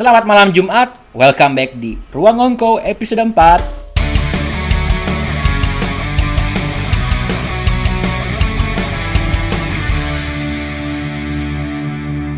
Selamat 0.00 0.24
malam 0.24 0.48
Jumat, 0.48 0.96
welcome 1.12 1.52
back 1.52 1.76
di 1.76 1.92
Ruang 2.08 2.40
Ongko 2.40 2.80
episode 2.80 3.20
4 3.20 3.36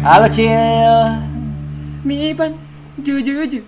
Halo 0.03 0.27
Cil 0.27 1.07
Mipan, 2.03 2.59
jujur 2.99 3.47
ju, 3.47 3.63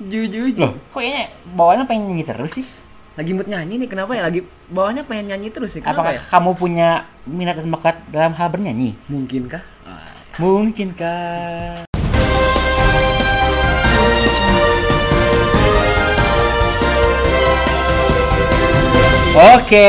jujur 0.00 0.48
ju. 0.48 0.64
Loh, 0.64 0.72
kok 0.88 1.04
kayaknya 1.04 1.28
bawaannya 1.52 1.84
pengen 1.84 2.16
nyanyi 2.16 2.24
terus 2.24 2.56
sih? 2.56 2.64
Lagi 3.12 3.36
mood 3.36 3.44
nyanyi 3.44 3.76
nih, 3.76 3.92
kenapa 3.92 4.16
ya? 4.16 4.24
Lagi 4.24 4.40
bawahnya 4.72 5.04
pengen 5.04 5.36
nyanyi 5.36 5.52
terus 5.52 5.76
sih, 5.76 5.84
kenapa 5.84 6.00
Apakah 6.00 6.16
ya? 6.16 6.20
kamu 6.32 6.50
punya 6.56 7.04
minat 7.28 7.60
dan 7.60 7.68
bakat 7.68 8.00
dalam 8.08 8.32
hal 8.40 8.48
bernyanyi? 8.48 8.96
Mungkinkah? 9.12 9.60
Mungkinkah? 10.40 11.84
Oke, 19.34 19.82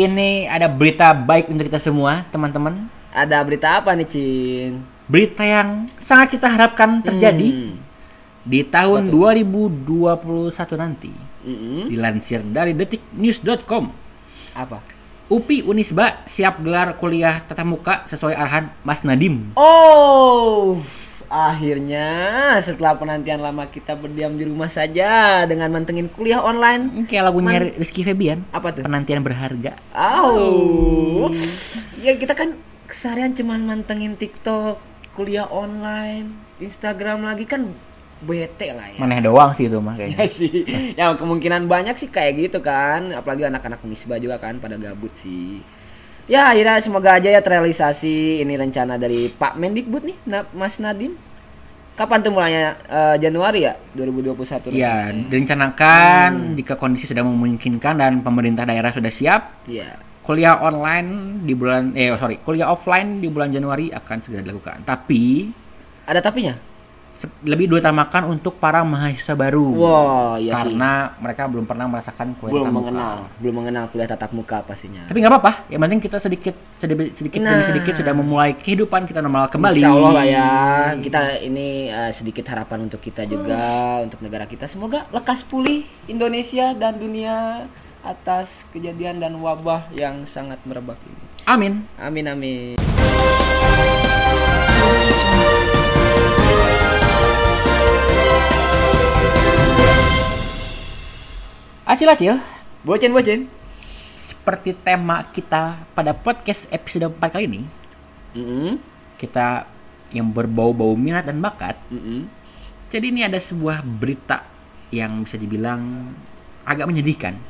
ini 0.00 0.48
ada 0.48 0.64
berita 0.64 1.12
baik 1.12 1.52
untuk 1.52 1.68
kita 1.68 1.76
semua, 1.76 2.24
teman-teman. 2.32 2.88
Ada 3.12 3.44
berita 3.44 3.76
apa 3.76 3.92
nih, 3.92 4.08
Cin? 4.08 4.80
Berita 5.04 5.44
yang 5.44 5.84
sangat 5.92 6.32
kita 6.32 6.48
harapkan 6.48 7.04
terjadi 7.04 7.52
Hmm. 7.52 7.76
di 8.48 8.64
tahun 8.64 9.12
2021 9.12 10.80
nanti. 10.80 11.12
Mm-mm. 11.44 11.92
Dilansir 11.92 12.40
dari 12.40 12.72
detiknews.com. 12.72 13.92
Apa? 14.56 14.80
UPI 15.28 15.68
Unisba 15.68 16.24
siap 16.24 16.56
gelar 16.64 16.96
kuliah 16.96 17.44
tatap 17.44 17.68
muka 17.68 18.08
sesuai 18.08 18.32
arahan 18.32 18.72
Mas 18.80 19.04
Nadim. 19.04 19.52
Oh, 19.52 20.80
akhirnya 21.28 22.08
setelah 22.64 22.96
penantian 22.96 23.40
lama 23.44 23.68
kita 23.68 23.94
berdiam 23.94 24.32
di 24.34 24.48
rumah 24.48 24.68
saja 24.72 25.44
dengan 25.44 25.68
mantengin 25.68 26.08
kuliah 26.08 26.40
online. 26.40 27.04
Kayak 27.04 27.32
lagunya 27.32 27.60
Rizky 27.76 28.02
Febian. 28.02 28.44
Apa 28.52 28.72
tuh? 28.72 28.82
Penantian 28.84 29.20
berharga. 29.20 29.76
Oh, 29.92 31.28
ya 32.00 32.16
kita 32.16 32.32
kan 32.32 32.56
keseharian 32.88 33.36
cuman 33.36 33.62
mantengin 33.68 34.16
TikTok, 34.16 34.80
kuliah 35.12 35.44
online, 35.52 36.32
Instagram 36.58 37.28
lagi 37.28 37.44
kan 37.44 37.68
bete 38.18 38.74
lah 38.74 38.88
ya. 38.90 38.98
Maneh 38.98 39.22
doang 39.22 39.54
sih 39.54 39.70
itu 39.70 39.78
mah 39.78 39.94
kayaknya. 39.94 40.18
Ya 40.18 40.26
sih. 40.26 40.54
Ya 40.98 41.14
kemungkinan 41.14 41.70
banyak 41.70 41.94
sih 41.94 42.10
kayak 42.10 42.50
gitu 42.50 42.58
kan. 42.58 43.14
Apalagi 43.14 43.46
anak-anak 43.46 43.78
Unisba 43.86 44.18
juga 44.18 44.42
kan 44.42 44.58
pada 44.58 44.74
gabut 44.74 45.14
sih. 45.14 45.62
Ya 46.28 46.52
akhirnya 46.52 46.76
semoga 46.78 47.16
aja 47.16 47.32
ya 47.32 47.40
terrealisasi 47.40 48.44
ini 48.44 48.54
rencana 48.54 49.00
dari 49.00 49.32
Pak 49.32 49.56
Mendikbud 49.56 50.04
nih 50.04 50.16
Mas 50.52 50.76
Nadim. 50.76 51.16
Kapan 51.96 52.22
tuh 52.22 52.30
mulainya 52.30 52.78
Eh, 52.86 53.16
Januari 53.18 53.64
ya 53.64 53.74
2021 53.90 54.70
Ya, 54.70 55.08
rencananya. 55.10 55.26
direncanakan 55.26 56.30
jika 56.54 56.78
kondisi 56.78 57.10
sudah 57.10 57.26
memungkinkan 57.26 57.98
dan 57.98 58.12
pemerintah 58.22 58.62
daerah 58.62 58.92
sudah 58.92 59.10
siap, 59.10 59.66
Iya. 59.66 59.98
kuliah 60.22 60.60
online 60.60 61.40
di 61.42 61.56
bulan 61.56 61.96
eh 61.96 62.12
oh, 62.12 62.20
sorry, 62.20 62.38
kuliah 62.38 62.68
offline 62.68 63.18
di 63.18 63.26
bulan 63.26 63.48
Januari 63.48 63.88
akan 63.88 64.16
segera 64.20 64.44
dilakukan. 64.44 64.84
Tapi 64.84 65.48
Ada 66.04 66.20
tapinya? 66.22 66.67
Lebih 67.42 67.66
diutamakan 67.68 68.30
untuk 68.30 68.56
para 68.56 68.86
mahasiswa 68.86 69.34
baru. 69.34 69.66
Wah, 69.74 70.34
iya 70.38 70.54
sih. 70.54 70.70
karena 70.70 71.18
mereka 71.18 71.50
belum 71.50 71.66
pernah 71.66 71.90
merasakan 71.90 72.38
kuliah 72.38 72.52
Belum 72.54 72.64
tatap 72.64 72.74
muka. 72.74 72.86
mengenal, 72.86 73.14
belum 73.42 73.54
mengenal 73.58 73.84
kuliah 73.90 74.08
tatap 74.08 74.30
muka 74.30 74.56
pastinya. 74.62 75.02
Tapi 75.04 75.18
nggak 75.18 75.32
apa-apa, 75.32 75.52
yang 75.66 75.80
penting 75.82 75.98
kita 75.98 76.18
sedikit 76.18 76.54
sedikit 76.78 77.10
sedikit 77.10 77.38
demi 77.42 77.50
Nah. 77.50 77.66
sedikit 77.66 77.92
sudah 77.96 78.14
memulai 78.14 78.54
kehidupan 78.54 79.02
kita 79.04 79.18
normal 79.18 79.50
kembali. 79.50 79.80
Insya 79.80 79.90
Allah 79.90 80.12
lah 80.12 80.26
ya 80.26 80.48
kita 80.96 81.20
ini 81.40 81.88
eh, 81.88 82.12
sedikit 82.12 82.46
harapan 82.46 82.86
untuk 82.86 83.02
kita 83.02 83.26
juga 83.26 83.58
untuk 84.00 84.22
negara 84.22 84.46
kita 84.46 84.70
semoga 84.70 85.02
lekas 85.10 85.42
pulih 85.42 85.82
Indonesia 86.06 86.70
dan 86.78 86.96
dunia 86.96 87.66
atas 88.00 88.62
kejadian 88.70 89.18
dan 89.18 89.34
wabah 89.36 89.90
yang 89.90 90.22
sangat 90.22 90.62
merebak 90.62 90.96
ini. 91.02 91.18
Amin. 91.44 91.82
Amin 91.98 92.24
amin. 92.30 93.97
Acil 101.88 102.04
acil, 102.04 102.36
Bocen 102.84 103.16
bocen. 103.16 103.48
seperti 104.12 104.76
tema 104.76 105.24
kita 105.32 105.88
pada 105.96 106.12
podcast 106.12 106.68
episode 106.68 107.08
4 107.16 107.32
kali 107.32 107.48
ini, 107.48 107.62
Mm-mm. 108.36 108.76
kita 109.16 109.64
yang 110.12 110.28
berbau-bau 110.28 110.92
minat 110.92 111.24
dan 111.24 111.40
bakat. 111.40 111.80
Mm-mm. 111.88 112.28
Jadi 112.92 113.08
ini 113.08 113.24
ada 113.24 113.40
sebuah 113.40 113.80
berita 113.80 114.44
yang 114.92 115.24
bisa 115.24 115.40
dibilang 115.40 116.12
agak 116.68 116.84
menyedihkan. 116.84 117.40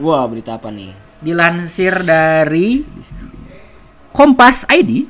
Wah 0.00 0.24
berita 0.32 0.56
apa 0.56 0.72
nih? 0.72 0.96
Dilansir 1.20 2.08
dari 2.08 2.88
Kompas 4.16 4.64
ID, 4.72 5.04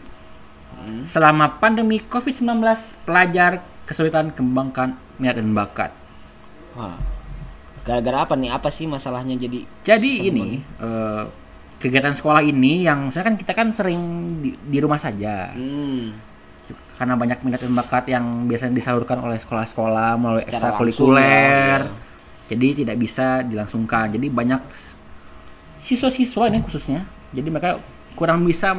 selama 1.06 1.62
pandemi 1.62 2.02
COVID-19, 2.02 2.58
pelajar 3.06 3.62
kesulitan 3.86 4.34
kembangkan 4.34 4.98
minat 5.22 5.38
dan 5.38 5.54
bakat. 5.54 5.94
Wah. 6.74 7.13
Gara-gara 7.84 8.24
apa 8.24 8.34
nih? 8.34 8.48
Apa 8.48 8.68
sih 8.68 8.84
masalahnya 8.84 9.36
jadi? 9.36 9.60
Jadi 9.82 10.12
ini 10.26 10.58
eh, 10.60 11.22
kegiatan 11.76 12.12
sekolah 12.12 12.40
ini 12.40 12.82
yang 12.82 13.08
misalnya 13.08 13.28
kan 13.28 13.36
kita 13.36 13.52
kan 13.52 13.68
sering 13.70 14.00
di, 14.40 14.50
di 14.56 14.78
rumah 14.80 14.96
saja 14.96 15.52
Hmm. 15.52 16.16
karena 16.96 17.12
banyak 17.12 17.44
minat 17.44 17.60
dan 17.60 17.74
bakat 17.74 18.08
yang 18.08 18.48
biasanya 18.48 18.72
disalurkan 18.72 19.20
oleh 19.20 19.36
sekolah-sekolah 19.36 20.16
melalui 20.16 20.40
Secara 20.40 20.72
ekstrakurikuler. 20.72 21.80
ya, 21.84 21.92
Jadi 22.48 22.66
tidak 22.80 22.96
bisa 22.96 23.44
dilangsungkan. 23.44 24.08
Jadi 24.08 24.26
banyak 24.30 24.62
siswa-siswa 25.76 26.48
ini 26.48 26.62
khususnya. 26.62 27.04
Jadi 27.34 27.48
mereka 27.50 27.76
kurang 28.14 28.46
bisa 28.46 28.72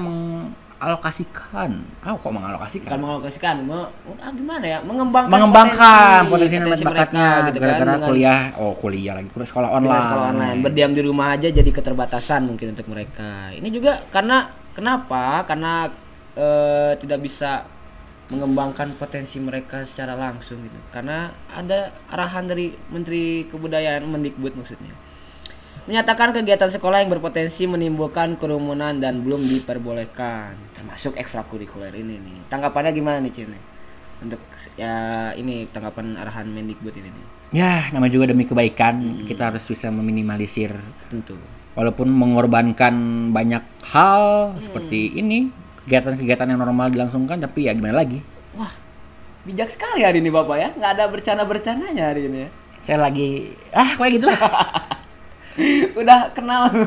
mengalokasikan. 0.76 1.72
Ah, 2.00 2.12
kok 2.12 2.20
Bukan 2.20 2.34
mengalokasikan? 2.36 2.98
mengalokasikan, 3.00 3.56
me- 3.64 3.92
ah, 4.20 4.32
gimana 4.32 4.66
ya? 4.66 4.80
Mengembangkan, 4.82 5.32
Mengembangkan 5.32 6.22
potensi, 6.28 6.56
dan 6.56 6.64
potensi 6.64 6.86
bakatnya 6.86 7.26
mereka 7.26 7.48
gitu 7.48 7.58
kan, 7.58 7.66
gara-gara 7.66 7.86
dengan- 7.96 8.06
kuliah. 8.06 8.42
Oh, 8.56 8.74
kuliah 8.76 9.14
lagi, 9.16 9.28
kuliah 9.30 9.50
sekolah 9.50 9.70
online. 9.72 10.04
sekolah 10.04 10.26
online 10.30 10.60
berdiam 10.62 10.92
di 10.92 11.02
rumah 11.02 11.28
aja 11.32 11.48
jadi 11.50 11.72
keterbatasan 11.72 12.42
mungkin 12.46 12.68
untuk 12.72 12.88
mereka 12.88 13.50
ini 13.52 13.68
juga 13.70 14.04
karena 14.10 14.38
kenapa 14.72 15.44
karena 15.44 15.88
eh, 16.36 16.94
tidak 16.98 17.24
bisa 17.24 17.64
mengembangkan 18.26 18.98
potensi 18.98 19.38
mereka 19.38 19.86
secara 19.86 20.14
langsung 20.14 20.58
gitu 20.60 20.76
karena 20.90 21.30
ada 21.48 21.94
arahan 22.10 22.44
dari 22.44 22.74
Menteri 22.90 23.46
Kebudayaan 23.48 24.02
Mendikbud 24.04 24.58
maksudnya 24.58 24.92
menyatakan 25.86 26.34
kegiatan 26.34 26.70
sekolah 26.70 27.06
yang 27.06 27.10
berpotensi 27.14 27.70
menimbulkan 27.70 28.38
kerumunan 28.42 28.98
dan 28.98 29.22
belum 29.22 29.42
diperbolehkan. 29.46 30.58
Termasuk 30.74 31.18
ekstrakurikuler 31.18 31.94
ini 31.94 32.18
nih. 32.18 32.38
Tanggapannya 32.50 32.92
gimana 32.94 33.22
nih 33.22 33.34
Cine 33.34 33.60
untuk 34.16 34.40
ya 34.80 35.32
ini 35.36 35.68
tanggapan 35.70 36.16
arahan 36.16 36.48
Mendikbud 36.48 36.96
ini 36.96 37.12
nih. 37.12 37.26
Ya, 37.54 37.88
namanya 37.94 38.12
juga 38.12 38.32
demi 38.32 38.44
kebaikan, 38.44 39.24
kita 39.24 39.54
harus 39.54 39.64
bisa 39.68 39.88
meminimalisir. 39.94 40.76
Tentu. 41.08 41.38
Walaupun 41.76 42.08
mengorbankan 42.08 42.96
banyak 43.36 43.64
hal 43.92 44.56
seperti 44.64 45.20
ini 45.20 45.52
kegiatan-kegiatan 45.84 46.48
yang 46.56 46.60
normal 46.64 46.88
dilangsungkan 46.90 47.44
tapi 47.44 47.68
ya 47.68 47.76
gimana 47.76 48.00
lagi? 48.00 48.24
Wah, 48.56 48.72
bijak 49.44 49.68
sekali 49.68 50.08
hari 50.08 50.24
ini 50.24 50.32
Bapak 50.32 50.58
ya. 50.58 50.70
Nggak 50.74 50.92
ada 50.96 51.04
bercanda-bercandanya 51.12 52.04
hari 52.16 52.32
ini 52.32 52.40
ya. 52.48 52.50
saya 52.86 53.02
lagi 53.02 53.50
ah 53.74 53.98
kayak 53.98 54.22
gitu 54.22 54.30
lah 54.30 54.38
Udah 56.00 56.30
kenal. 56.32 56.68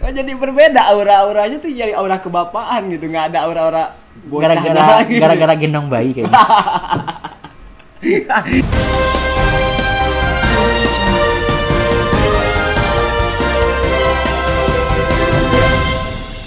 Oh, 0.00 0.08
jadi 0.08 0.32
berbeda 0.32 0.90
aura-auranya 0.90 1.60
tuh 1.60 1.68
jadi 1.68 1.92
aura 1.92 2.16
kebapaan 2.18 2.88
gitu. 2.88 3.04
Nggak 3.06 3.30
ada 3.30 3.38
aura-aura 3.46 3.84
gara-gara 4.26 4.82
lagi. 5.00 5.16
gara-gara 5.20 5.54
gendong 5.54 5.86
bayi 5.86 6.10
kayaknya 6.12 6.34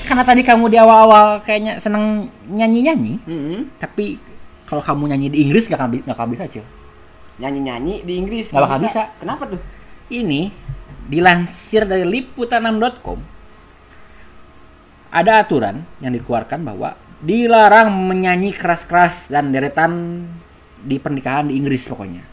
karena 0.03 0.23
tadi 0.23 0.41
kamu 0.45 0.65
di 0.69 0.77
awal-awal 0.77 1.41
kayaknya 1.41 1.79
seneng 1.79 2.27
nyanyi-nyanyi 2.45 3.13
Hmm, 3.23 3.59
tapi 3.79 4.19
kalau 4.67 4.83
kamu 4.83 5.09
nyanyi 5.09 5.27
di 5.31 5.37
Inggris 5.41 5.65
gak 5.65 5.79
akan 5.79 5.89
bi- 5.89 6.03
gak 6.03 6.15
akan 6.15 6.29
bisa 6.29 6.45
cil 6.45 6.65
Nyanyi-nyanyi 7.33 8.05
di 8.05 8.13
Inggris. 8.21 8.53
Nggak 8.53 8.61
bakal 8.61 8.79
bisa. 8.85 9.09
Kenapa 9.17 9.43
tuh? 9.49 9.57
ini 10.13 10.53
dilansir 11.07 11.83
dari 11.83 12.03
liputan6.com 12.03 13.19
ada 15.13 15.45
aturan 15.45 15.85
yang 16.01 16.09
dikeluarkan 16.13 16.65
bahwa 16.65 16.97
dilarang 17.21 17.93
menyanyi 17.93 18.49
keras-keras 18.51 19.29
dan 19.29 19.53
deretan 19.53 20.25
di 20.81 20.97
pernikahan 20.97 21.47
di 21.47 21.55
Inggris 21.55 21.85
pokoknya. 21.87 22.25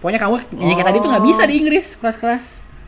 Pokoknya 0.00 0.20
kamu 0.22 0.34
nyanyi 0.58 0.74
kayak 0.74 0.88
tadi 0.88 0.98
tuh 1.02 1.10
nggak 1.10 1.26
bisa 1.26 1.42
di 1.44 1.54
Inggris 1.58 1.86
keras-keras. 1.98 2.44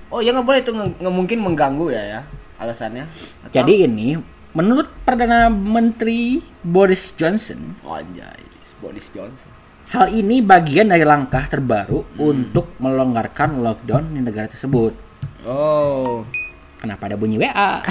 Oh 0.09 0.23
ya 0.23 0.31
nggak 0.31 0.47
boleh 0.47 0.61
itu 0.63 0.73
nge- 0.73 1.11
mungkin 1.11 1.39
mengganggu 1.43 1.87
ya 1.91 2.03
ya 2.03 2.21
alasannya. 2.63 3.05
Atau- 3.45 3.55
Jadi 3.55 3.75
ini 3.85 4.15
menurut 4.55 4.87
Perdana 5.03 5.51
Menteri 5.51 6.39
Boris 6.63 7.13
Johnson 7.19 7.75
oh, 7.83 7.99
anjay, 7.99 8.41
Boris 8.79 9.11
Johnson. 9.11 9.51
Hal 9.93 10.11
ini 10.11 10.41
bagian 10.41 10.89
dari 10.89 11.05
langkah 11.05 11.45
terbaru 11.47 12.17
untuk 12.19 12.73
melonggarkan 12.81 13.61
lockdown 13.61 14.17
di 14.17 14.21
negara 14.25 14.49
tersebut. 14.49 14.93
Oh. 15.45 16.25
Kenapa 16.81 17.09
ada 17.09 17.17
bunyi 17.17 17.41
WA? 17.41 17.81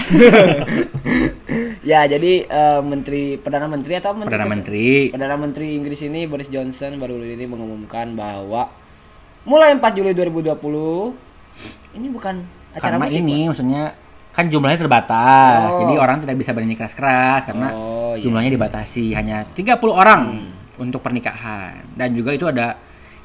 Ya, 1.84 2.08
jadi 2.08 2.48
eh, 2.48 2.80
menteri 2.80 3.36
perdana 3.36 3.68
menteri 3.68 4.00
atau 4.00 4.16
menteri 4.16 4.32
Perdana 4.32 4.48
Menteri 4.48 4.88
Perdana 5.12 5.36
Menteri 5.36 5.68
Inggris 5.76 6.00
ini 6.08 6.24
Boris 6.32 6.48
Johnson 6.48 6.96
baru 6.96 7.20
ini 7.20 7.44
mengumumkan 7.44 8.16
bahwa 8.16 8.72
mulai 9.44 9.76
4 9.76 9.84
Juli 9.92 10.16
2020 10.16 12.00
ini 12.00 12.08
bukan 12.08 12.40
acara 12.72 12.96
karena 12.96 13.04
musik, 13.04 13.20
ini 13.20 13.38
maksudnya 13.52 13.84
kan 14.32 14.48
jumlahnya 14.48 14.80
terbatas. 14.80 15.76
Oh. 15.76 15.80
Jadi 15.84 15.94
orang 16.00 16.18
tidak 16.24 16.36
bisa 16.40 16.56
bernyanyi 16.56 16.80
keras-keras 16.80 17.42
karena 17.52 17.68
Oh, 17.76 18.16
iya. 18.16 18.24
jumlahnya 18.24 18.56
dibatasi 18.56 19.12
hanya 19.20 19.44
30 19.52 19.84
orang 19.92 20.22
untuk 20.82 21.06
pernikahan 21.06 21.86
dan 21.94 22.14
juga 22.18 22.34
itu 22.34 22.50
ada 22.50 22.78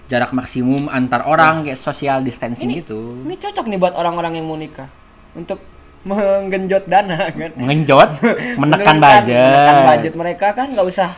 jarak 0.09 0.33
maksimum 0.33 0.89
antar 0.89 1.29
orang 1.29 1.69
kayak 1.69 1.77
social 1.77 2.25
distancing 2.25 2.73
gitu. 2.73 3.21
Ini 3.25 3.37
cocok 3.37 3.69
nih 3.69 3.79
buat 3.79 3.95
orang-orang 3.95 4.41
yang 4.41 4.49
mau 4.49 4.57
nikah 4.57 4.89
untuk 5.37 5.61
menggenjot 6.09 6.89
dana 6.89 7.29
kan. 7.37 7.53
Mengenjot, 7.55 8.11
menekan 8.61 8.97
budget. 8.97 9.37
Menekan 9.37 9.79
budget 9.85 10.15
mereka 10.17 10.47
kan 10.57 10.73
nggak 10.73 10.87
usah 10.89 11.11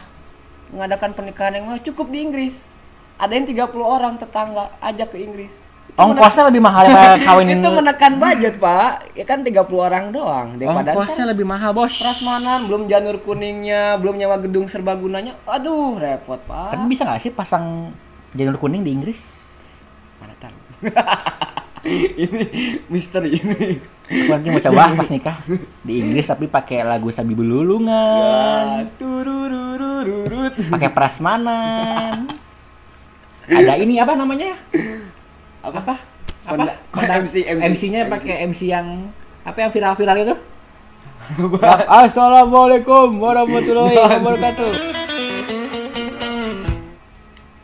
mengadakan 0.75 1.11
pernikahan 1.15 1.53
yang 1.62 1.67
cukup 1.82 2.11
di 2.11 2.19
Inggris. 2.27 2.67
Ada 3.21 3.37
yang 3.37 3.47
30 3.47 3.79
orang 3.79 4.15
tetangga 4.19 4.75
ajak 4.83 5.15
ke 5.15 5.19
Inggris. 5.23 5.55
Ongkosnya 5.97 6.53
lebih 6.53 6.63
mahal 6.63 6.87
daripada 6.87 7.19
kawin 7.27 7.49
itu 7.57 7.69
menekan 7.71 8.13
budget, 8.21 8.55
Pak. 8.63 9.17
Ya 9.17 9.25
kan 9.27 9.43
30 9.43 9.57
orang 9.75 10.05
doang 10.15 10.59
daripada 10.61 10.95
Ongkosnya 10.95 11.27
lebih 11.31 11.47
mahal, 11.49 11.71
Bos. 11.75 11.99
prasmanan, 11.99 12.69
belum 12.69 12.87
janur 12.87 13.19
kuningnya, 13.23 13.99
belum 13.99 14.19
nyawa 14.21 14.37
gedung 14.43 14.71
serbagunanya. 14.71 15.35
Aduh, 15.49 15.99
repot, 15.99 16.39
Pak. 16.45 16.77
Tapi 16.77 16.85
bisa 16.87 17.03
nggak 17.09 17.21
sih 17.21 17.33
pasang 17.35 17.91
janur 18.37 18.61
kuning 18.61 18.87
di 18.87 18.91
Inggris? 18.95 19.41
Mana 20.21 20.35
tahu. 20.39 20.57
ini 22.25 22.45
misteri 22.93 23.41
ini. 23.41 23.81
Aku 24.11 24.35
nanti 24.35 24.51
mau 24.51 24.59
coba 24.59 24.91
pas 24.99 25.07
nikah 25.07 25.39
di 25.87 26.03
Inggris 26.03 26.27
tapi 26.27 26.51
pakai 26.51 26.83
lagu 26.83 27.15
Sabi 27.15 27.31
Belulungan, 27.39 28.83
Ya, 28.83 30.67
pakai 30.67 30.91
prasmanan. 30.91 32.27
Ada 33.47 33.79
ini 33.79 34.03
apa 34.03 34.19
namanya? 34.19 34.59
Apa? 35.61 35.77
Apa? 35.77 35.95
Apa? 35.95 35.95
Konda- 36.49 36.79
konda 36.91 37.15
MC, 37.21 37.35
MC. 37.45 37.62
MC-nya 37.69 38.09
pakai 38.09 38.49
MC 38.49 38.61
yang 38.67 39.12
apa 39.45 39.59
yang 39.61 39.71
viral-viral 39.71 40.17
itu? 40.19 40.35
Assalamualaikum 42.01 43.21
warahmatullahi 43.21 43.93
wabarakatuh. 44.17 44.73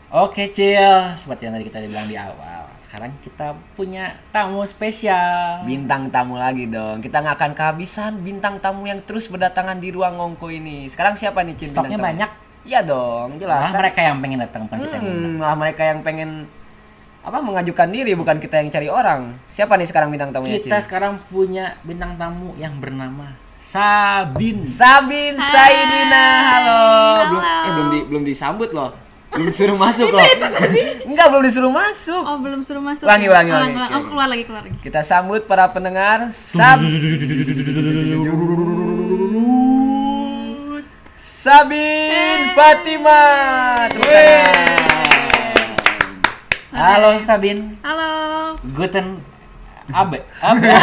Oke, 0.07 0.49
Cil. 0.49 1.13
Seperti 1.13 1.49
yang 1.49 1.53
tadi 1.53 1.65
kita 1.67 1.77
bilang 1.83 2.07
di 2.07 2.17
awal. 2.17 2.63
Sekarang 2.79 3.11
kita 3.19 3.57
punya 3.75 4.15
tamu 4.29 4.63
spesial. 4.63 5.65
Bintang 5.67 6.07
tamu 6.07 6.37
lagi 6.39 6.69
dong. 6.69 7.03
Kita 7.03 7.19
nggak 7.19 7.35
akan 7.35 7.51
kehabisan 7.53 8.21
bintang 8.21 8.61
tamu 8.61 8.87
yang 8.87 9.03
terus 9.03 9.27
berdatangan 9.27 9.77
di 9.77 9.89
ruang 9.91 10.15
ngongko 10.15 10.47
ini. 10.47 10.87
Sekarang 10.87 11.17
siapa 11.17 11.41
nih 11.43 11.57
Cin? 11.57 11.73
Stoknya 11.73 11.97
banyak. 11.99 12.29
Iya 12.63 12.83
dong, 12.83 13.41
jelas. 13.41 13.67
Malah 13.67 13.79
mereka 13.79 13.99
yang 14.03 14.17
pengen 14.19 14.39
datang 14.39 14.61
bukan 14.65 14.77
kita 14.85 14.95
yang. 14.99 15.05
Hmm, 15.07 15.33
malah 15.39 15.57
mereka 15.57 15.81
yang 15.83 15.99
pengen 16.03 16.29
apa 17.27 17.43
mengajukan 17.43 17.91
diri 17.91 18.15
bukan 18.15 18.39
kita 18.39 18.55
yang 18.57 18.71
cari 18.71 18.87
orang. 18.87 19.35
Siapa 19.45 19.75
nih 19.75 19.83
sekarang 19.83 20.07
bintang 20.07 20.31
tamunya 20.31 20.57
Kita 20.57 20.79
Cin? 20.79 20.85
sekarang 20.87 21.19
punya 21.27 21.75
bintang 21.83 22.15
tamu 22.15 22.55
yang 22.55 22.79
bernama 22.79 23.35
Sabin. 23.59 24.63
Sabin 24.63 25.35
Saidina. 25.35 26.27
Halo. 26.47 26.83
Belum 27.27 27.43
Halo. 27.43 27.67
eh 27.67 27.71
belum 27.75 27.87
di, 27.91 27.99
belum 28.07 28.23
disambut 28.23 28.71
loh. 28.71 28.95
Belum 29.27 29.43
disuruh 29.45 29.75
masuk 29.83 30.07
loh. 30.07 30.23
Enggak, 31.03 31.27
belum 31.27 31.43
disuruh 31.43 31.67
masuk. 31.69 32.23
Oh 32.23 32.39
belum 32.39 32.63
suruh 32.63 32.79
masuk. 32.79 33.03
Ulangi, 33.03 33.27
ulangi, 33.27 33.51
Ulang, 33.51 33.59
ulangi. 33.59 33.75
ulang. 33.75 33.91
Oh 33.91 34.03
keluar 34.07 34.27
lagi 34.31 34.43
keluar 34.47 34.63
lagi. 34.63 34.77
Kita 34.79 35.03
sambut 35.03 35.43
para 35.43 35.67
pendengar 35.67 36.31
Sab 36.31 36.79
Sabin 41.19 42.55
Fatima. 42.55 43.21
Tepuk 43.91 44.07
tangan. 44.07 44.96
Halo 46.77 47.17
Sabin. 47.19 47.57
Halo. 47.81 48.11
Guten 48.71 49.17
Abend. 49.87 50.23
Abend. 50.37 50.73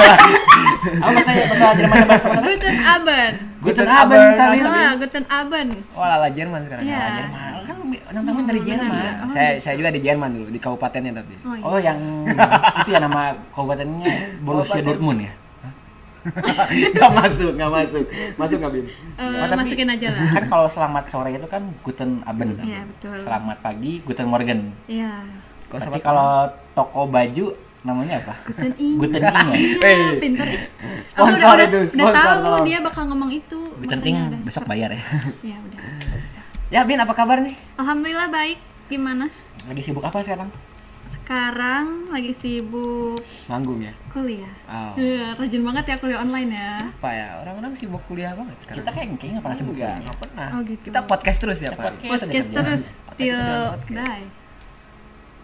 Apa 0.96 1.08
bahasa 1.14 1.31
bahasa 1.44 1.67
Jerman 1.70 1.99
bahasa? 2.02 2.29
Guten 2.35 2.75
Abend. 2.85 3.35
Guten 3.61 3.85
Guten 3.85 3.88
Abend 3.88 4.31
Sabin. 4.35 4.61
Ah, 4.67 4.93
Guten 4.96 5.25
Abend. 5.29 5.70
Oh, 5.94 6.02
lala 6.02 6.29
Jerman 6.29 6.61
sekarang. 6.67 6.82
Iya. 6.82 6.99
Lala 6.99 7.11
Jerman. 7.14 7.50
Kan 7.64 7.76
nonton 8.17 8.44
dari 8.44 8.61
Jerman. 8.61 9.12
Saya 9.29 9.50
saya 9.56 9.75
juga 9.76 9.91
di 9.91 10.00
Jerman 10.00 10.31
dulu, 10.32 10.49
di 10.49 10.58
kabupatennya 10.58 11.12
tapi. 11.14 11.35
Oh, 11.43 11.55
iya. 11.55 11.62
Oh 11.62 11.79
yang 11.79 11.99
itu 12.81 12.90
ya 12.90 12.99
nama 12.99 13.23
kabupatennya 13.49 14.08
Borussia 14.40 14.81
Kabupaten. 14.81 14.88
Dortmund 14.90 15.20
ya. 15.23 15.32
Gak 16.97 17.11
masuk, 17.12 17.52
gak 17.55 17.69
masuk. 17.69 18.05
Masuk 18.35 18.56
gak, 18.58 18.73
Bin? 18.73 18.88
Eh, 18.88 19.20
Oh, 19.20 19.44
tapi- 19.44 19.61
masukin 19.61 19.85
aja 19.87 20.08
lah. 20.08 20.25
Kan 20.32 20.44
kalau 20.49 20.67
selamat 20.67 21.05
sore 21.06 21.37
itu 21.37 21.44
kan 21.44 21.61
Guten 21.85 22.25
Abend. 22.25 22.56
Iya, 22.58 22.81
betul. 22.82 23.12
Selamat 23.14 23.61
pagi 23.61 24.00
Guten 24.00 24.26
Morgen. 24.26 24.73
Iya. 24.88 25.44
Kok 25.75 25.81
Tapi 25.81 25.91
sama 25.91 25.99
kalau 26.00 26.32
toko 26.71 27.03
baju 27.05 27.47
namanya 27.82 28.15
apa? 28.17 28.35
Guten 28.47 28.73
Ing. 28.79 28.94
Guten 28.97 29.19
Ing 29.21 29.35
ya. 29.44 29.55
Iya, 29.59 29.76
Eh, 29.82 29.99
pinter. 30.17 30.47
sponsor 31.05 31.35
Aku 31.44 31.59
udah, 31.59 31.67
itu, 31.67 31.76
udah, 31.76 31.91
sponsor, 31.91 32.15
udah 32.15 32.41
tahu 32.41 32.59
dia 32.62 32.79
bakal 32.79 33.03
ngomong 33.11 33.29
itu. 33.29 33.59
Guten 33.76 34.00
Ing 34.00 34.17
besok 34.41 34.65
bayar 34.65 34.88
ya. 34.88 35.03
Ya 35.50 35.59
udah. 35.59 35.79
Ya, 36.71 36.81
Bin, 36.82 36.97
apa 36.97 37.11
kabar 37.11 37.43
nih? 37.43 37.59
Alhamdulillah 37.75 38.31
baik. 38.31 38.56
Gimana? 38.87 39.26
Lagi 39.65 39.82
sibuk 39.82 40.00
apa 40.00 40.23
sekarang? 40.23 40.47
Sekarang 41.05 42.09
lagi 42.09 42.32
sibuk 42.32 43.21
Manggung 43.44 43.76
ya? 43.79 43.93
kuliah. 44.09 44.49
Oh. 44.65 44.94
Iya, 44.97 45.35
rajin 45.35 45.61
banget 45.61 45.85
ya 45.85 45.97
kuliah 45.99 46.19
online 46.19 46.50
ya. 46.50 46.79
Apa 46.81 47.11
ya? 47.11 47.29
Orang-orang 47.43 47.75
sibuk 47.75 48.00
kuliah 48.06 48.32
banget 48.32 48.56
sekarang. 48.62 48.79
Kita 48.79 48.91
kayak 48.91 49.09
kayaknya 49.12 49.29
nggak 49.35 49.44
pernah 49.44 49.59
sibuk 49.59 49.75
Enggak, 49.75 49.91
ya. 49.91 49.97
nggak 50.00 50.19
pernah. 50.23 50.47
Oh, 50.49 50.61
gitu. 50.62 50.85
Kita 50.87 51.00
podcast 51.03 51.38
terus 51.43 51.59
ya, 51.59 51.71
Pak. 51.71 51.82
podcast. 51.85 52.11
Podcast 52.23 52.49
terus 52.49 52.82
Podcast, 53.03 53.19
till 53.19 53.43
die. 53.91 54.44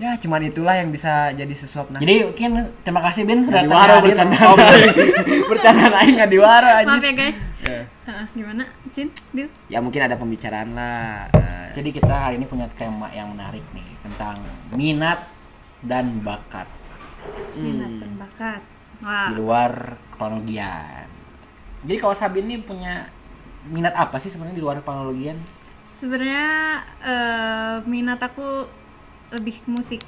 Ya, 0.01 0.17
cuman 0.17 0.41
itulah 0.43 0.73
yang 0.73 0.89
bisa 0.89 1.29
jadi 1.31 1.53
sesuap 1.53 1.93
nasi. 1.93 2.01
Jadi 2.01 2.15
mungkin 2.25 2.51
terima 2.81 3.05
kasih 3.05 3.23
Bin 3.23 3.45
sudah 3.45 3.61
Nggak 3.61 3.69
diwaro 3.69 3.95
hadir. 3.95 4.05
bercanda. 4.09 4.39
Oh, 4.41 4.57
bercanda 5.47 5.87
lain 6.01 6.11
nggak 6.17 6.31
diwaro 6.31 6.65
Maaf 6.67 6.81
anjis. 6.83 7.03
ya 7.03 7.13
guys. 7.13 7.41
Ya. 7.61 7.81
Hah, 8.03 8.25
gimana, 8.33 8.65
Cin? 8.89 9.13
Dil? 9.31 9.49
Ya 9.69 9.79
mungkin 9.79 10.01
ada 10.01 10.17
pembicaraan 10.17 10.73
lah. 10.73 11.29
Eh, 11.31 11.69
Jadi 11.71 11.93
kita 11.93 12.09
hari 12.11 12.35
ini 12.35 12.49
punya 12.49 12.65
tema 12.73 13.13
yang 13.13 13.29
menarik 13.29 13.61
nih 13.71 13.85
tentang 14.01 14.41
minat 14.73 15.21
dan 15.81 16.19
bakat 16.21 16.65
Minat 17.53 18.01
dan 18.01 18.13
bakat. 18.17 18.63
Wah. 19.01 19.29
di 19.29 19.37
luar 19.37 19.73
kepanologian. 20.11 21.09
Jadi 21.85 21.97
kalau 21.97 22.13
Sabin 22.13 22.45
ini 22.45 22.57
punya 22.59 23.09
minat 23.67 23.93
apa 23.93 24.17
sih 24.17 24.29
sebenarnya 24.29 24.57
di 24.57 24.65
luar 24.65 24.81
kepanologian? 24.81 25.37
Sebenarnya 25.83 26.49
eh, 27.01 27.77
minat 27.85 28.17
aku 28.19 28.65
lebih 29.31 29.63
ke 29.63 29.69
musik. 29.71 30.01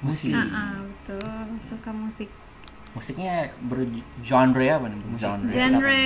Musik. 0.00 0.32
Ah, 0.32 0.44
ah, 0.48 0.72
betul. 0.80 1.20
Suka 1.60 1.92
musik. 1.92 2.28
Musiknya 2.90 3.54
bergenre 3.62 4.66
apa 4.72 4.86
nih? 4.90 5.00
Genre. 5.14 5.50
Genre. 5.52 6.04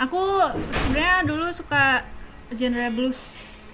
Aku 0.00 0.20
sebenarnya 0.68 1.24
dulu 1.24 1.46
suka 1.52 2.04
genre 2.52 2.86
blues. 2.92 3.20